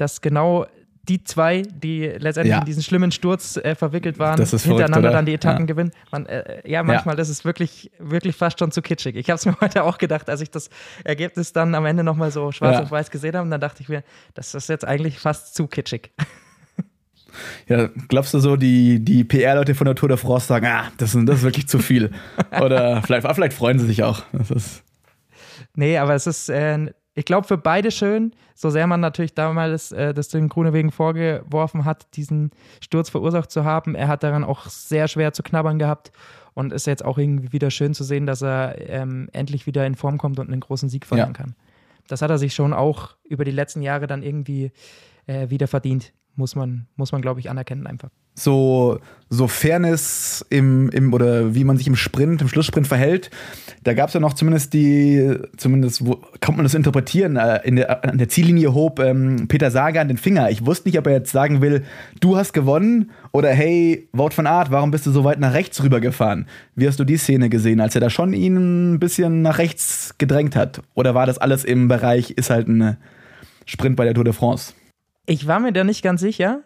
[0.00, 0.66] Dass genau
[1.08, 2.58] die zwei, die letztendlich Ja.
[2.60, 5.16] in diesen schlimmen Sturz äh, verwickelt waren, verrückt, hintereinander oder?
[5.16, 5.66] dann die Etappen Ja.
[5.66, 5.90] gewinnen.
[6.12, 9.16] Man, äh, ja, manchmal, das ist wirklich, wirklich fast schon zu kitschig.
[9.16, 10.68] Ich habe es mir heute auch gedacht, als ich das
[11.02, 12.82] Ergebnis dann am Ende nochmal so schwarz Ja.
[12.82, 15.66] auf weiß gesehen habe, und dann dachte ich mir, das ist jetzt eigentlich fast zu
[15.66, 16.10] kitschig.
[17.68, 21.14] Ja, glaubst du so, die, die PR-Leute von der Tour de France sagen, ah, das
[21.14, 22.10] ist, das ist wirklich zu viel?
[22.60, 24.24] Oder vielleicht, ah, vielleicht freuen sie sich auch.
[24.32, 24.82] Das ist,
[25.76, 29.92] Nee, aber es ist, äh, ich glaube, für beide schön, so sehr man natürlich damals
[29.92, 33.94] äh, das den Grunewegen vorgeworfen hat, diesen Sturz verursacht zu haben.
[33.94, 36.12] Er hat daran auch sehr schwer zu knabbern gehabt
[36.54, 39.94] und ist jetzt auch irgendwie wieder schön zu sehen, dass er ähm, endlich wieder in
[39.94, 41.32] Form kommt und einen großen Sieg feiern Ja.
[41.32, 41.54] kann.
[42.08, 44.72] Das hat er sich schon auch über die letzten Jahre dann irgendwie
[45.26, 48.10] äh, wieder verdient, muss man, muss man glaube ich, anerkennen einfach.
[48.34, 53.30] So, so Fairness im, im, oder wie man sich im Sprint, im Schlusssprint verhält.
[53.84, 57.76] Da gab es ja noch zumindest die, zumindest wo, kann man das interpretieren, äh, in
[57.76, 60.50] der, an der Ziellinie hob ähm, Peter Sager an den Finger.
[60.50, 61.84] Ich wusste nicht, ob er jetzt sagen will,
[62.20, 65.82] du hast gewonnen oder hey, Wout von Art, warum bist du so weit nach rechts
[65.82, 66.46] rübergefahren?
[66.74, 70.16] Wie hast du die Szene gesehen, als er da schon ihn ein bisschen nach rechts
[70.18, 70.82] gedrängt hat?
[70.94, 72.96] Oder war das alles im Bereich, ist halt ein
[73.64, 74.74] Sprint bei der Tour de France?
[75.26, 76.62] Ich war mir da nicht ganz sicher,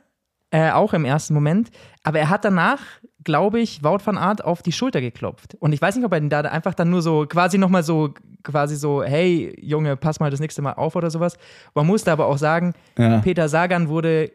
[0.54, 1.70] äh, auch im ersten Moment,
[2.04, 2.78] aber er hat danach,
[3.24, 5.56] glaube ich, Wout van Aert auf die Schulter geklopft.
[5.58, 8.14] Und ich weiß nicht, ob er ihn da einfach dann nur so quasi nochmal so,
[8.44, 11.36] quasi so, hey Junge, pass mal das nächste Mal auf oder sowas.
[11.74, 13.18] Man musste aber auch sagen, Ja.
[13.18, 14.30] Peter Sagan wurde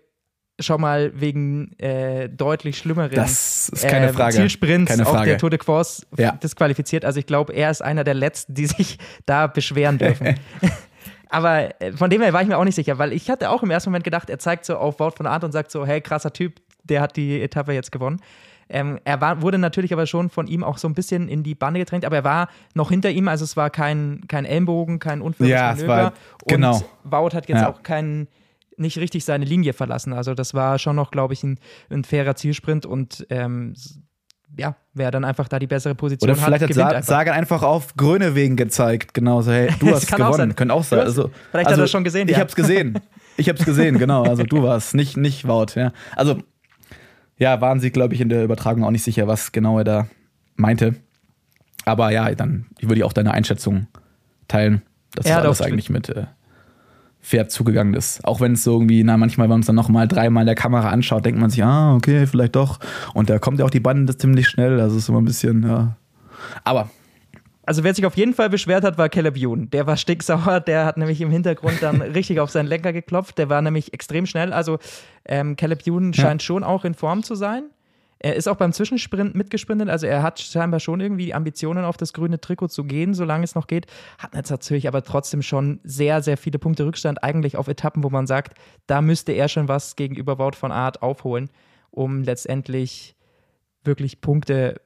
[0.60, 4.36] schon mal wegen äh, deutlich schlimmeren Das ist keine äh, Frage.
[4.36, 5.30] Zielsprints Keine auf Frage.
[5.30, 6.34] der Tour de France Ja.
[6.34, 7.06] disqualifiziert.
[7.06, 10.36] Also ich glaube, er ist einer der Letzten, die sich da beschweren dürfen.
[11.30, 13.64] Aber äh, von dem her war ich mir auch nicht sicher, weil ich hatte auch
[13.64, 16.02] im ersten Moment gedacht, er zeigt so auf Wout von Art und sagt so, hey,
[16.02, 18.20] krasser Typ, der hat die Etappe jetzt gewonnen.
[18.72, 21.56] Ähm, er war, wurde natürlich aber schon von ihm auch so ein bisschen in die
[21.56, 25.22] Bande gedrängt, aber er war noch hinter ihm, also es war kein, kein Ellenbogen, kein
[25.22, 26.04] unfaires Ja, es Manöver.
[26.04, 26.14] war-
[26.48, 26.76] genau.
[26.76, 27.70] Und Wout hat jetzt Ja.
[27.70, 28.28] auch keinen
[28.78, 30.14] nicht richtig seine Linie verlassen.
[30.14, 33.74] Also das war schon noch, glaube ich, ein, ein fairer Zielsprint und ähm,
[34.58, 37.08] ja, wer dann einfach da die bessere Position Oder vielleicht hat hat, gewinnt Sa einfach.
[37.08, 39.14] Sagan einfach auf grüne Wegen gezeigt.
[39.14, 40.34] Genau, so, hey, du Das hast auch gewonnen.
[40.36, 40.56] sein.
[40.56, 41.00] Könnte auch sein.
[41.00, 42.42] Also, vielleicht hat also, er schon gesehen, Ich ja.
[42.42, 43.00] hab's gesehen.
[43.38, 44.24] Ich hab's gesehen, genau.
[44.24, 45.68] Also du warst, nicht, nicht Wout.
[45.76, 45.92] Ja.
[46.16, 46.40] Also,
[47.38, 50.08] ja, waren sie, glaube ich, in der Übertragung auch nicht sicher, was genau er da
[50.56, 50.96] meinte.
[51.86, 53.88] Aber ja, dann würde ich auch deine Einschätzung
[54.50, 54.82] teilen,
[55.16, 56.26] dass Er das hat alles auch- eigentlich mit äh,
[57.22, 58.24] fair zugegangen ist.
[58.26, 60.90] Auch wenn es so irgendwie, na, manchmal, wenn man uns dann nochmal dreimal der Kamera
[60.90, 62.80] anschaut, denkt man sich, ah, okay, vielleicht doch.
[63.14, 64.80] Und da kommt ja auch die Bande ziemlich schnell.
[64.80, 65.96] Also ist immer ein bisschen, ja.
[66.64, 66.90] Aber
[67.66, 69.70] Also wer sich auf jeden Fall beschwert hat, war Caleb Ewan.
[69.70, 73.38] Der war stinksauer, der hat nämlich im Hintergrund dann richtig auf seinen Lenker geklopft.
[73.38, 74.54] Der war nämlich extrem schnell.
[74.54, 74.80] Also
[75.26, 77.64] ähm, Caleb Ewan scheint schon auch in Form zu sein.
[78.22, 81.96] Er ist auch beim Zwischensprint mitgesprintet, also er hat scheinbar schon irgendwie die Ambitionen, auf
[81.96, 83.88] das grüne Trikot zu gehen, solange es noch geht.
[84.18, 88.10] Hat jetzt natürlich aber trotzdem schon sehr, sehr viele Punkte Rückstand, eigentlich auf Etappen, wo
[88.10, 91.50] man sagt, da müsste er schon was gegenüber Wout von Art aufholen,
[91.92, 93.16] um letztendlich
[93.86, 94.82] wirklich Punkte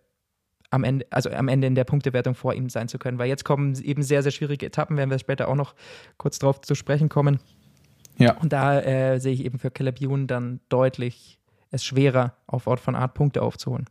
[0.70, 3.18] am Ende, also am Ende in der Punktewertung vor ihm sein zu können.
[3.18, 5.74] Weil jetzt kommen eben sehr, sehr schwierige Etappen, werden wir später auch noch
[6.18, 7.40] kurz drauf zu sprechen kommen.
[8.18, 8.38] ja.
[8.38, 11.40] Und da äh, sehe ich eben für Caleb Ewan dann deutlich
[11.74, 13.90] es schwerer, auf Ort von Art Punkte aufzuholen.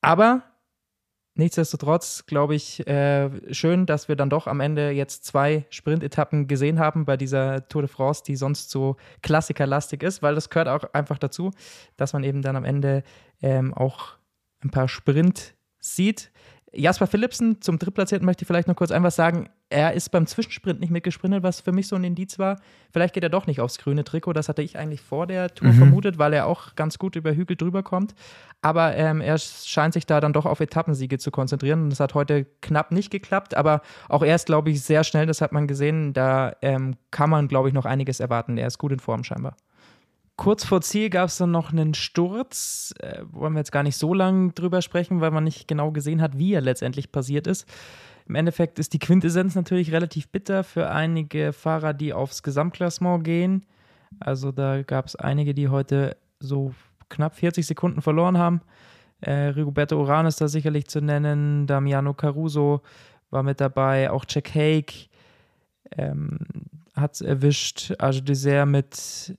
[0.00, 0.42] Aber
[1.34, 6.78] nichtsdestotrotz glaube ich äh, schön, dass wir dann doch am Ende jetzt zwei Sprintetappen gesehen
[6.78, 10.92] haben bei dieser Tour de France, die sonst so klassikerlastig ist, weil das gehört auch
[10.94, 11.50] einfach dazu,
[11.96, 13.02] dass man eben dann am Ende
[13.42, 14.16] ähm, auch
[14.64, 16.32] ein paar Sprint sieht.
[16.72, 19.48] Jasper Philipsen zum Drittplatzierten möchte ich vielleicht noch kurz ein was sagen.
[19.70, 22.60] Er ist beim Zwischensprint nicht mitgesprintet, was für mich so ein Indiz war.
[22.92, 24.32] Vielleicht geht er doch nicht aufs grüne Trikot.
[24.34, 27.56] Das hatte ich eigentlich vor der Tour vermutet, weil er auch ganz gut über Hügel
[27.56, 28.14] drüber kommt.
[28.60, 31.84] Aber ähm, er scheint sich da dann doch auf Etappensiege zu konzentrieren.
[31.84, 33.54] Und das hat heute knapp nicht geklappt.
[33.54, 35.26] Aber auch er ist, glaube ich, sehr schnell.
[35.26, 36.12] Das hat man gesehen.
[36.12, 38.58] Da ähm, kann man, glaube ich, noch einiges erwarten.
[38.58, 39.56] Er ist gut in Form scheinbar.
[40.38, 42.94] Kurz vor Ziel gab es dann noch einen Sturz.
[43.00, 46.22] Äh, wollen wir jetzt gar nicht so lange drüber sprechen, weil man nicht genau gesehen
[46.22, 47.66] hat, wie er letztendlich passiert ist.
[48.28, 53.66] Im Endeffekt ist die Quintessenz natürlich relativ bitter für einige Fahrer, die aufs Gesamtklassement gehen.
[54.20, 56.72] Also da gab es einige, die heute so
[57.08, 58.60] knapp 40 Sekunden verloren haben.
[59.20, 62.82] Äh, Rigoberto Uran ist da sicherlich zu nennen, Damiano Caruso
[63.30, 65.10] war mit dabei, auch Jack Haig
[65.96, 66.38] ähm,
[66.94, 69.36] hat es erwischt, Age Dessert mit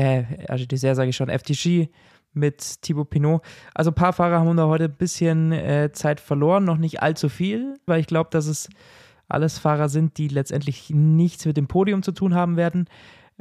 [0.00, 1.88] äh, also Dessert sage ich schon, FTG
[2.32, 3.42] mit Thibaut Pinot.
[3.74, 7.28] Also ein paar Fahrer haben da heute ein bisschen äh, Zeit verloren, noch nicht allzu
[7.28, 8.68] viel, weil ich glaube, dass es
[9.28, 12.86] alles Fahrer sind, die letztendlich nichts mit dem Podium zu tun haben werden.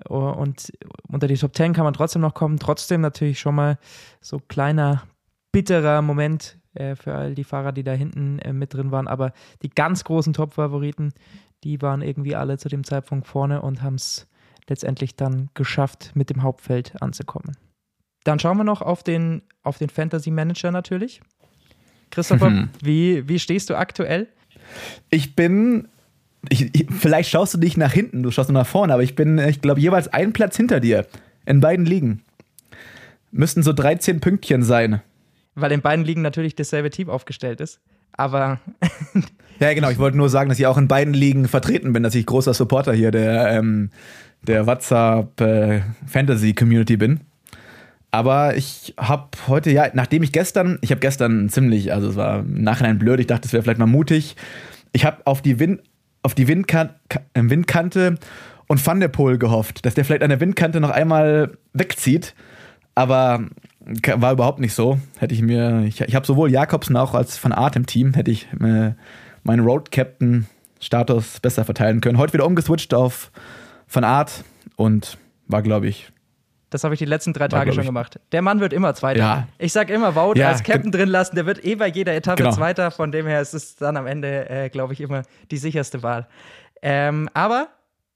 [0.08, 0.72] Und
[1.10, 2.58] unter die Top 10 kann man trotzdem noch kommen.
[2.58, 3.78] Trotzdem natürlich schon mal
[4.22, 5.04] so kleiner,
[5.52, 9.08] bitterer Moment äh, für all die Fahrer, die da hinten äh, mit drin waren.
[9.08, 11.14] Aber die ganz großen Top-Favoriten,
[11.64, 14.28] die waren irgendwie alle zu dem Zeitpunkt vorne und haben es
[14.70, 17.58] letztendlich dann geschafft, mit dem Hauptfeld anzukommen.
[18.24, 21.22] Dann schauen wir noch auf den, auf den Fantasy Manager natürlich.
[22.12, 22.70] Christopher, mhm.
[22.82, 24.28] wie, wie stehst du aktuell?
[25.10, 25.88] Ich bin
[26.48, 29.16] ich, ich, vielleicht schaust du dich nach hinten, du schaust nur nach vorne, aber ich
[29.16, 31.06] bin, ich glaube, jeweils einen Platz hinter dir.
[31.46, 32.22] In beiden Ligen.
[33.32, 35.02] Müssten so 13 Pünktchen sein.
[35.56, 37.80] Weil in beiden Ligen natürlich dasselbe Team aufgestellt ist.
[38.14, 38.60] Aber.
[39.60, 39.90] ja, genau.
[39.90, 42.54] Ich wollte nur sagen, dass ich auch in beiden Ligen vertreten bin, dass ich großer
[42.54, 43.90] Supporter hier der, ähm,
[44.44, 47.22] der WhatsApp äh, Fantasy Community bin.
[48.12, 52.40] Aber ich habe heute, ja, nachdem ich gestern, ich habe gestern ziemlich, also es war
[52.40, 54.36] im Nachhinein blöd, ich dachte, es wäre vielleicht mal mutig.
[54.94, 55.82] Ich habe auf die Wind,
[56.24, 56.90] auf die Windkan
[57.34, 58.18] äh, Windkante
[58.68, 62.34] und Van der Poel gehofft, dass der vielleicht an der Windkante noch einmal wegzieht.
[62.96, 63.46] Aber
[63.80, 65.00] war überhaupt nicht so.
[65.20, 68.32] Hätte ich mir, ich, ich habe sowohl Jakobsen auch als Van Art im Team, hätte
[68.32, 68.94] ich äh,
[69.44, 70.48] meinen Road Captain
[70.80, 72.18] Status besser verteilen können.
[72.18, 73.32] Heute wieder umgeswitcht auf
[73.92, 74.44] Van Art
[74.76, 76.12] und war, glaube ich,
[76.70, 78.20] das habe ich die letzten drei Tage schon gemacht.
[78.32, 79.20] Der Mann wird immer Zweiter.
[79.20, 79.48] Ja.
[79.58, 81.36] Ich sage immer, Wout ja, als Captain drin lassen.
[81.36, 82.56] Der wird eh bei jeder Etappe genau.
[82.56, 82.92] Zweiter.
[82.92, 86.28] Von dem her ist es dann am Ende, äh, glaube ich, immer die sicherste Wahl.
[86.82, 87.70] Ähm, aber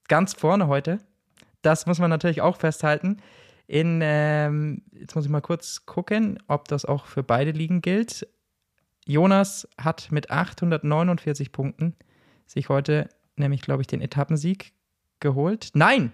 [0.08, 1.00] ganz vorne heute,
[1.64, 3.18] das muss man natürlich auch festhalten.
[3.66, 8.28] In, ähm, jetzt muss ich mal kurz gucken, ob das auch für beide Ligen gilt.
[9.06, 11.96] Jonas hat mit 849 Punkten
[12.46, 14.74] sich heute nämlich, glaube ich, den Etappensieg
[15.24, 15.72] geholt.
[15.74, 16.14] Nein,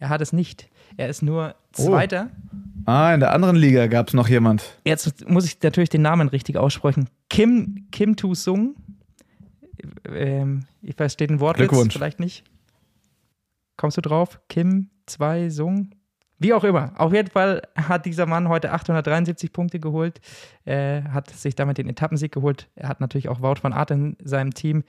[0.00, 0.68] er hat es nicht.
[0.96, 1.54] Er ist nur.
[1.70, 2.30] Zweiter.
[2.32, 2.56] Oh.
[2.86, 4.78] Ah, in der anderen Liga gab es noch jemand.
[4.84, 7.08] Jetzt muss ich natürlich den Namen richtig aussprechen.
[7.28, 8.76] Kim, Kim Tu Sung.
[10.08, 12.44] Ähm, ich verstehe den Wortwitz vielleicht nicht.
[13.76, 14.40] Kommst du drauf?
[14.48, 15.90] Kim 2 Sung?
[16.38, 16.92] Wie auch immer.
[16.96, 20.20] Auf jeden Fall hat dieser Mann heute 873 Punkte geholt,
[20.64, 22.68] äh, hat sich damit den Etappensieg geholt.
[22.74, 24.84] Er hat natürlich auch Wout van Aert in seinem Team.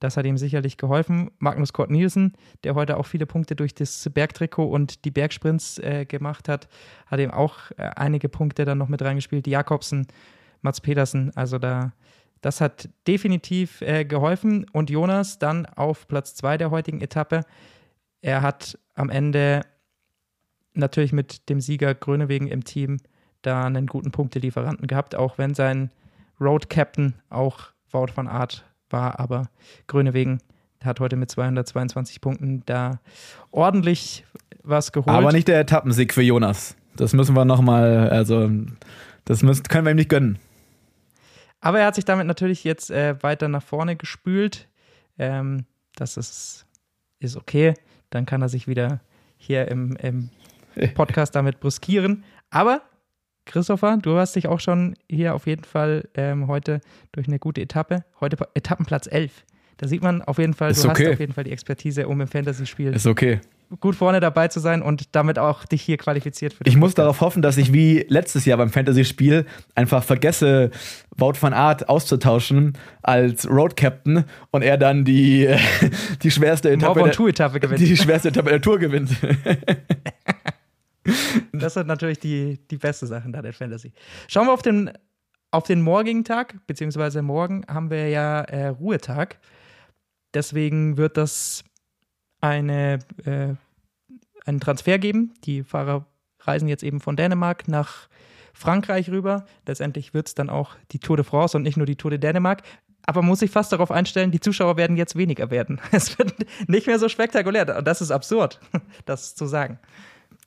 [0.00, 1.30] Das hat ihm sicherlich geholfen.
[1.38, 2.32] Magnus Kort Nielsen,
[2.64, 6.68] der heute auch viele Punkte durch das Bergtrikot und die Bergsprints äh, gemacht hat,
[7.06, 9.46] hat ihm auch äh, einige Punkte dann noch mit reingespielt.
[9.46, 10.06] Jakobsen,
[10.62, 11.92] Mats Pedersen, also da,
[12.40, 14.66] das hat definitiv äh, geholfen.
[14.72, 17.42] Und Jonas dann auf Platz zwei der heutigen Etappe.
[18.20, 19.62] Er hat am Ende
[20.74, 22.98] natürlich mit dem Sieger Grönewegen im Team
[23.42, 25.90] da einen guten Punktelieferanten gehabt, auch wenn sein
[26.40, 29.50] Road Captain auch Wout van Aert war, aber
[29.86, 30.40] Grönewegen
[30.82, 33.00] hat heute mit 222 Punkten da
[33.50, 34.24] ordentlich
[34.62, 35.14] was geholt.
[35.14, 36.76] Aber nicht der Etappensieg für Jonas.
[36.96, 38.50] Das müssen wir nochmal, also
[39.24, 40.38] das müssen, können wir ihm nicht gönnen.
[41.60, 44.68] Aber er hat sich damit natürlich jetzt äh, weiter nach vorne gespült.
[45.18, 45.64] Ähm,
[45.96, 46.66] das ist,
[47.18, 47.74] ist okay.
[48.10, 49.00] Dann kann er sich wieder
[49.36, 50.30] hier im, im
[50.94, 52.24] Podcast damit bruskieren.
[52.50, 52.82] Aber
[53.46, 56.80] Christopher, du hast dich auch schon hier auf jeden Fall ähm, heute
[57.12, 59.44] durch eine gute Etappe, heute Etappenplatz 11.
[59.76, 61.06] Da sieht man auf jeden Fall, ist du okay.
[61.06, 63.40] hast auf jeden Fall die Expertise, um im Fantasy-Spiel ist okay.
[63.80, 67.20] gut vorne dabei zu sein und damit auch dich hier qualifiziert für Ich muss darauf
[67.20, 70.70] hoffen, dass ich wie letztes Jahr beim Fantasy-Spiel einfach vergesse,
[71.16, 75.48] Wout van Art auszutauschen als Road Captain und er dann die,
[76.22, 77.80] die schwerste Etappe, der, gewinnt.
[77.80, 79.10] die schwerste Etappe der Tour gewinnt.
[81.52, 83.92] Das sind natürlich die, die beste Sachen da der Fantasy.
[84.28, 84.90] Schauen wir auf den,
[85.50, 89.38] auf den morgigen Tag, beziehungsweise morgen haben wir ja äh, Ruhetag.
[90.34, 91.64] Deswegen wird das
[92.40, 93.54] eine, äh,
[94.44, 95.34] einen Transfer geben.
[95.44, 96.06] Die Fahrer
[96.40, 98.08] reisen jetzt eben von Dänemark nach
[98.52, 99.46] Frankreich rüber.
[99.66, 102.18] Letztendlich wird es dann auch die Tour de France und nicht nur die Tour de
[102.18, 102.62] Dänemark.
[103.06, 105.80] Aber man muss sich fast darauf einstellen, die Zuschauer werden jetzt weniger werden.
[105.92, 106.34] Es wird
[106.68, 107.76] nicht mehr so spektakulär.
[107.76, 108.60] Und das ist absurd,
[109.04, 109.78] das zu sagen.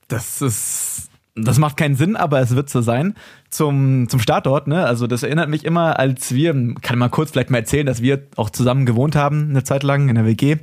[0.08, 1.10] Das ist.
[1.40, 3.14] Das macht keinen Sinn, aber es wird so sein.
[3.52, 4.86] Zum, zum Startort, ne?
[4.86, 8.24] Also, das erinnert mich immer, als wir, kann mal kurz vielleicht mal erzählen, dass wir
[8.38, 10.58] auch zusammen gewohnt haben, eine Zeit lang in der WG.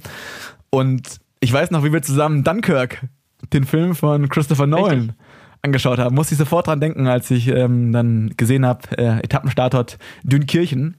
[0.70, 3.06] Und ich weiß noch, wie wir zusammen Dunkirk,
[3.52, 5.16] den Film von Christopher Nolan, Richtig.
[5.62, 6.16] angeschaut haben.
[6.16, 10.96] Muss ich sofort dran denken, als ich ähm, dann gesehen habe, äh, Etappenstartort Dünkirchen,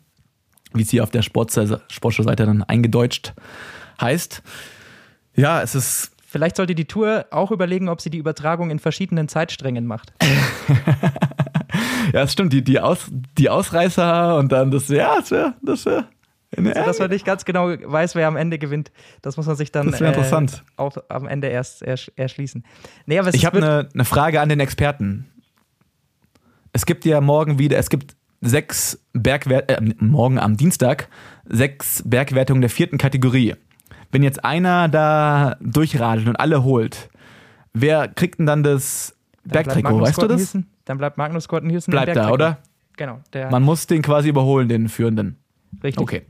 [0.73, 3.33] wie es hier auf der Sportschau-Seite dann eingedeutscht
[3.99, 4.41] heißt.
[5.35, 9.29] Ja, es ist Vielleicht sollte die Tour auch überlegen, ob sie die Übertragung in verschiedenen
[9.29, 10.11] Zeitsträngen macht.
[12.07, 12.51] ja, das stimmt.
[12.51, 15.53] Die, die, Aus, die Ausreißer und dann das, ja, das wäre.
[15.61, 16.09] Das wär
[16.57, 18.91] also, dass man nicht ganz genau weiß, wer am Ende gewinnt.
[19.21, 22.65] Das muss man sich dann äh, auch am Ende erst erschließen.
[23.05, 25.27] Nee, ich habe eine, eine Frage an den Experten.
[26.73, 31.07] Es gibt ja morgen wieder, es gibt sechs Bergwertungen, äh, morgen am Dienstag,
[31.45, 33.55] sechs Bergwertungen der vierten Kategorie
[34.11, 37.09] wenn jetzt einer da durchradelt und alle holt,
[37.73, 40.01] wer kriegt denn dann das Bergtrikot?
[40.01, 40.57] Weißt du das?
[40.85, 42.59] Dann bleibt Magnus Gott Nielsen Bleibt da, oder?
[42.97, 43.19] Genau.
[43.51, 45.37] Man muss den quasi überholen, den Führenden.
[45.83, 46.01] Richtig.
[46.01, 46.21] Okay.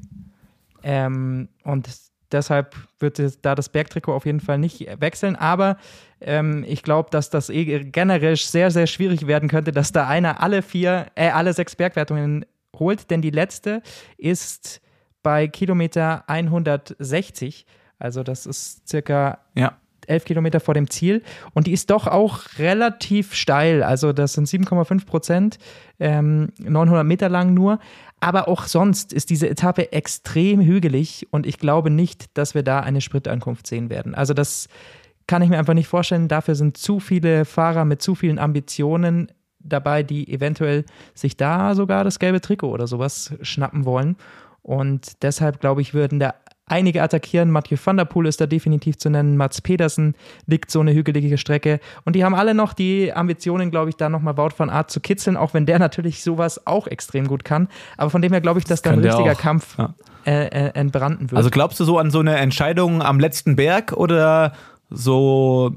[0.84, 1.88] Ähm, und
[2.36, 5.36] Deshalb wird da das Bergtrikot auf jeden Fall nicht wechseln.
[5.36, 5.78] Aber
[6.20, 10.42] ähm, ich glaube, dass das eh generell sehr, sehr schwierig werden könnte, dass da einer
[10.42, 12.46] alle vier, äh, alle sechs Bergwertungen
[12.78, 13.10] holt.
[13.10, 13.82] Denn die letzte
[14.18, 14.82] ist
[15.26, 17.66] bei Kilometer 160.
[17.98, 19.74] Also das ist circa Ja.
[20.06, 21.24] 11 Kilometer vor dem Ziel.
[21.56, 23.82] Und die ist doch auch relativ steil.
[23.82, 25.58] Also das sind 7,5 Prozent,
[26.00, 27.80] ähm, 900 Meter lang nur.
[28.20, 32.82] Aber auch sonst ist diese Etappe extrem hügelig und ich glaube nicht, dass wir da
[32.82, 34.14] eine Sprintankunft sehen werden.
[34.14, 34.68] Also das
[35.26, 36.28] kann ich mir einfach nicht vorstellen.
[36.28, 40.86] Dafür sind zu viele Fahrer mit zu vielen Ambitionen dabei, die eventuell
[41.16, 44.18] sich da sogar das gelbe Trikot oder sowas schnappen wollen.
[44.66, 46.34] Und deshalb glaube ich, würden da
[46.66, 47.52] einige attackieren.
[47.52, 49.38] Mathieu van der Poel ist da definitiv zu nennen.
[49.38, 50.16] Mats Pedersen
[50.48, 51.80] liegt so eine hügelige Strecke.
[52.04, 55.00] Und die haben alle noch die Ambitionen, glaube ich, da nochmal Wout van Art zu
[55.02, 57.68] kitzeln, auch wenn der natürlich sowas auch extrem gut kann.
[57.96, 59.38] Aber von dem her glaube ich, dass da ein richtiger auch.
[59.38, 59.94] Kampf Ja.
[60.26, 61.38] äh, äh, entbranden wird.
[61.38, 64.54] Also glaubst du so an so eine Entscheidung am letzten Berg oder
[64.90, 65.76] so,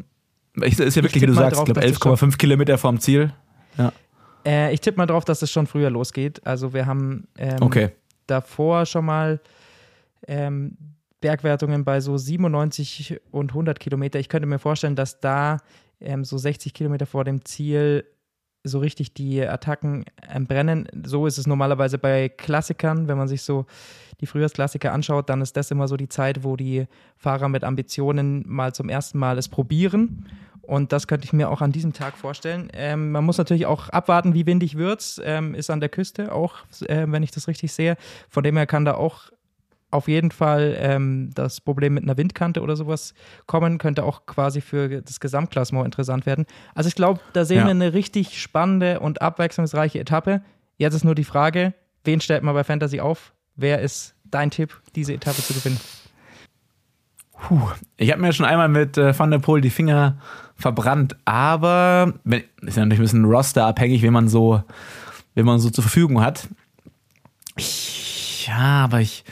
[0.63, 2.99] ich, ist ja wirklich, wie du sagst, drauf, ich glaube dass das 11,5 Kilometer vom
[3.01, 3.35] Ziel.
[3.77, 3.93] Ja.
[4.47, 6.41] Äh, ich tippe mal drauf, dass es schon früher losgeht.
[6.47, 7.91] Also wir haben ähm, Okay.
[8.31, 9.41] Davor schon mal
[10.27, 10.77] ähm,
[11.21, 14.19] Bergwertungen bei so 97 und 100 Kilometer.
[14.19, 15.59] Ich könnte mir vorstellen, dass da
[16.01, 18.05] ähm, so 60 Kilometer vor dem Ziel
[18.65, 20.89] so richtig die Attacken ähm, brennen.
[21.05, 23.67] So ist es normalerweise bei Klassikern, wenn man sich so
[24.21, 26.87] die Frühjahrsklassiker anschaut, dann ist das immer so die Zeit, wo die
[27.17, 30.27] Fahrer mit Ambitionen mal zum ersten Mal es probieren.
[30.69, 32.69] Und das könnte ich mir auch an diesem Tag vorstellen.
[32.75, 35.19] Ähm, man muss natürlich auch abwarten, wie windig wird's.
[35.25, 37.97] Ähm, ist an der Küste auch, äh, wenn ich das richtig sehe.
[38.29, 39.31] Von dem her kann da auch
[39.91, 43.15] auf jeden Fall ähm, das Problem mit einer Windkante oder sowas
[43.47, 46.45] kommen, könnte auch quasi für das Gesamtklassement interessant werden.
[46.75, 47.65] Also ich glaube, da sehen Ja.
[47.65, 50.43] wir eine richtig spannende und abwechslungsreiche Etappe.
[50.77, 51.73] Jetzt ist nur die Frage,
[52.05, 53.33] wen stellt man bei Fantasy auf?
[53.57, 55.81] Wer ist dein Tipp, diese Etappe zu gewinnen?
[57.33, 57.71] Puh.
[57.97, 60.19] Ich habe mir schon einmal mit äh, Van der Poel die Finger
[60.59, 62.15] verbrannt, aber
[62.63, 64.63] ist ja natürlich ein bisschen rosterabhängig, wenn man so,
[65.35, 66.49] wenn man so zur Verfügung hat.
[67.57, 69.25] Ich, ja, aber ich,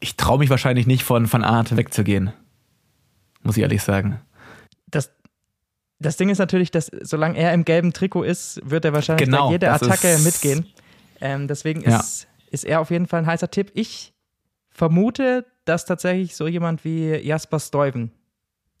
[0.00, 2.32] ich traue mich wahrscheinlich nicht von Van Art wegzugehen.
[3.42, 4.20] Muss ich ehrlich sagen.
[4.86, 5.10] Das,
[5.98, 9.46] das Ding ist natürlich, dass solange er im gelben Trikot ist, wird er wahrscheinlich Genau,
[9.46, 10.66] bei jeder Attacke ist- mitgehen.
[11.20, 12.00] Ähm, deswegen Ja.
[12.00, 13.70] ist, ist er auf jeden Fall ein heißer Tipp.
[13.74, 14.14] Ich
[14.70, 18.10] vermute, dass tatsächlich so jemand wie Jasper Stuyven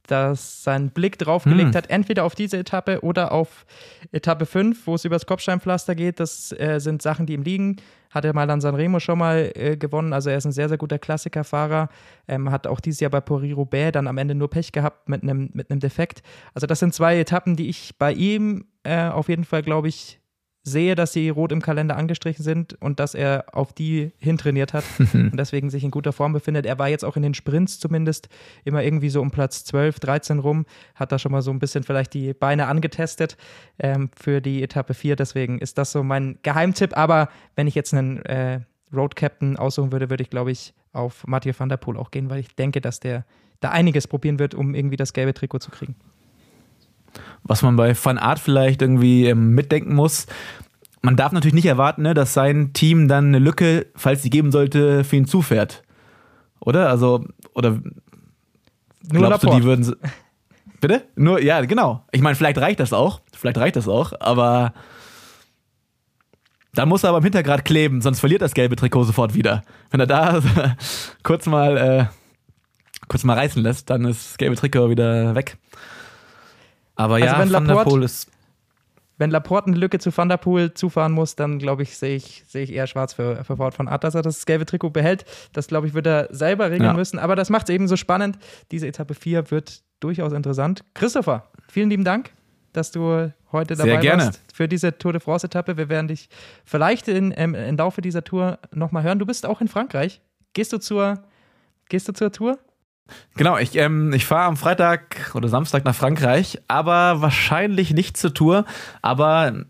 [0.06, 1.74] dass seinen Blick draufgelegt Hm.
[1.74, 3.66] hat, entweder auf diese Etappe oder auf
[4.12, 6.20] Etappe 5, wo es übers Kopfsteinpflaster geht.
[6.20, 7.76] Das äh, sind Sachen, die ihm liegen.
[8.10, 10.12] Hat er mal an Sanremo schon mal äh, gewonnen.
[10.12, 11.88] Also er ist ein sehr, sehr guter Klassikerfahrer.
[12.26, 15.50] Ähm, hat auch dieses Jahr bei Paris-Roubaix dann am Ende nur Pech gehabt mit einem
[15.52, 16.22] mit Defekt.
[16.54, 20.19] Also das sind zwei Etappen, die ich bei ihm äh, auf jeden Fall, glaube ich,
[20.62, 24.84] sehe, dass sie rot im Kalender angestrichen sind und dass er auf die hintrainiert hat
[24.98, 26.66] und deswegen sich in guter Form befindet.
[26.66, 28.28] Er war jetzt auch in den Sprints zumindest
[28.64, 31.82] immer irgendwie so um Platz 12, 13 rum, hat da schon mal so ein bisschen
[31.82, 33.36] vielleicht die Beine angetestet
[33.78, 35.16] ähm, für die Etappe 4.
[35.16, 36.96] Deswegen ist das so mein Geheimtipp.
[36.96, 38.60] Aber wenn ich jetzt einen äh,
[38.92, 42.28] Road Captain aussuchen würde, würde ich, glaube ich, auf Mathieu van der Poel auch gehen,
[42.28, 43.24] weil ich denke, dass der
[43.60, 45.94] da einiges probieren wird, um irgendwie das gelbe Trikot zu kriegen.
[47.50, 50.28] Was man bei Van Art vielleicht irgendwie ähm, mitdenken muss.
[51.02, 54.52] Man darf natürlich nicht erwarten, ne, dass sein Team dann eine Lücke, falls sie geben
[54.52, 55.82] sollte, für ihn zufährt.
[56.60, 56.88] Oder?
[56.88, 57.82] Also, oder Nur
[59.10, 59.56] glaubst du, Laporte.
[59.56, 59.96] die würden.
[60.80, 61.02] Bitte?
[61.16, 62.06] Nur, ja, genau.
[62.12, 63.20] Ich meine, vielleicht reicht das auch.
[63.36, 64.72] Vielleicht reicht das auch, aber
[66.72, 69.62] dann muss er aber im Hintergrad kleben, sonst verliert das gelbe Trikot sofort wieder.
[69.90, 70.40] Wenn er da
[71.24, 72.06] kurz mal äh,
[73.08, 75.56] kurz mal reißen lässt, dann ist das gelbe Trikot wieder weg.
[77.00, 78.30] Aber Also ja, wenn Van Laporte- ist
[79.16, 82.42] Wenn Laporte eine Lücke zu Van der Poel zufahren muss, dann glaube ich, sehe ich,
[82.48, 85.24] sehe ich eher schwarz für, für Wout von Art, dass er das gelbe Trikot behält.
[85.52, 86.92] Das glaube ich, wird er selber regeln Ja.
[86.94, 87.18] müssen.
[87.18, 88.38] Aber das macht es eben so spannend.
[88.70, 90.84] Diese Etappe 4 wird durchaus interessant.
[90.94, 92.32] Christopher, vielen lieben Dank,
[92.72, 94.24] dass du heute dabei Sehr gerne.
[94.26, 95.76] warst für diese Tour de France-Etappe.
[95.76, 96.28] Wir werden dich
[96.64, 99.18] vielleicht in, ähm, im Laufe dieser Tour nochmal hören.
[99.18, 100.22] Du bist auch in Frankreich.
[100.54, 101.22] Gehst du zur,
[101.90, 102.58] gehst du zur Tour?
[103.36, 108.34] Genau, ich, ähm, ich fahre am Freitag oder Samstag nach Frankreich, aber wahrscheinlich nicht zur
[108.34, 108.64] Tour.
[109.02, 109.64] Aber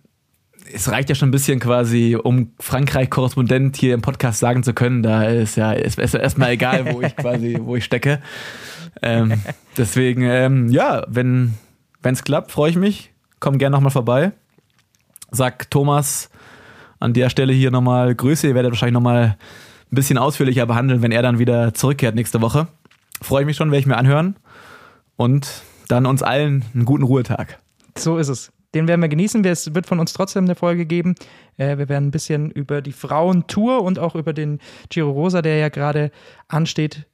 [0.72, 5.02] es reicht ja schon ein bisschen quasi, um Frankreich-Korrespondent hier im Podcast sagen zu können.
[5.02, 8.20] Da ist ja ist, ist erstmal egal, wo ich quasi, wo ich stecke.
[9.02, 9.40] Ähm,
[9.76, 11.54] deswegen, ähm, ja, wenn
[12.02, 13.12] es klappt, freue ich mich.
[13.40, 14.32] Komm gerne nochmal vorbei.
[15.30, 16.30] Sag Thomas
[16.98, 18.48] an der Stelle hier nochmal Grüße.
[18.48, 19.36] Ihr werdet wahrscheinlich nochmal
[19.90, 22.68] ein bisschen ausführlicher behandeln, wenn er dann wieder zurückkehrt nächste Woche.
[23.20, 24.36] Freue ich mich schon, werde ich mir anhören.
[25.16, 27.58] Und dann uns allen einen guten Ruhetag.
[27.96, 28.52] So ist es.
[28.74, 29.44] Den werden wir genießen.
[29.44, 31.14] Es wird von uns trotzdem eine Folge geben.
[31.56, 35.56] Äh, wir werden ein bisschen über die Frauentour und auch über den Giro Rosa, der
[35.56, 36.12] ja gerade
[36.48, 37.06] ansteht,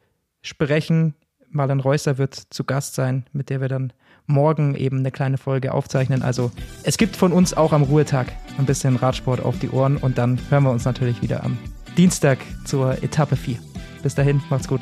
[0.42, 1.14] sprechen.
[1.48, 3.92] Marlen Reusser wird zu Gast sein, mit der wir dann
[4.26, 6.22] morgen eben eine kleine Folge aufzeichnen.
[6.22, 6.50] Also
[6.82, 8.26] es gibt von uns auch am Ruhetag
[8.58, 11.56] ein bisschen Radsport auf die Ohren und dann hören wir uns natürlich wieder am
[11.96, 13.58] Dienstag zur Etappe 4.
[14.02, 14.80] Bis dahin, macht's gut.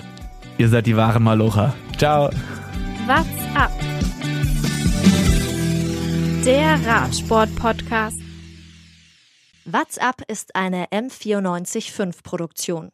[0.56, 1.74] Ihr seid die wahren Malocha.
[1.98, 2.30] Ciao.
[3.06, 3.72] What's up?
[6.44, 8.20] Der Radsport-Podcast.
[9.64, 12.90] What's up ist eine M945 Produktion.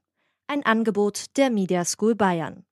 [0.47, 2.65] Ein Angebot der Media School Bayern.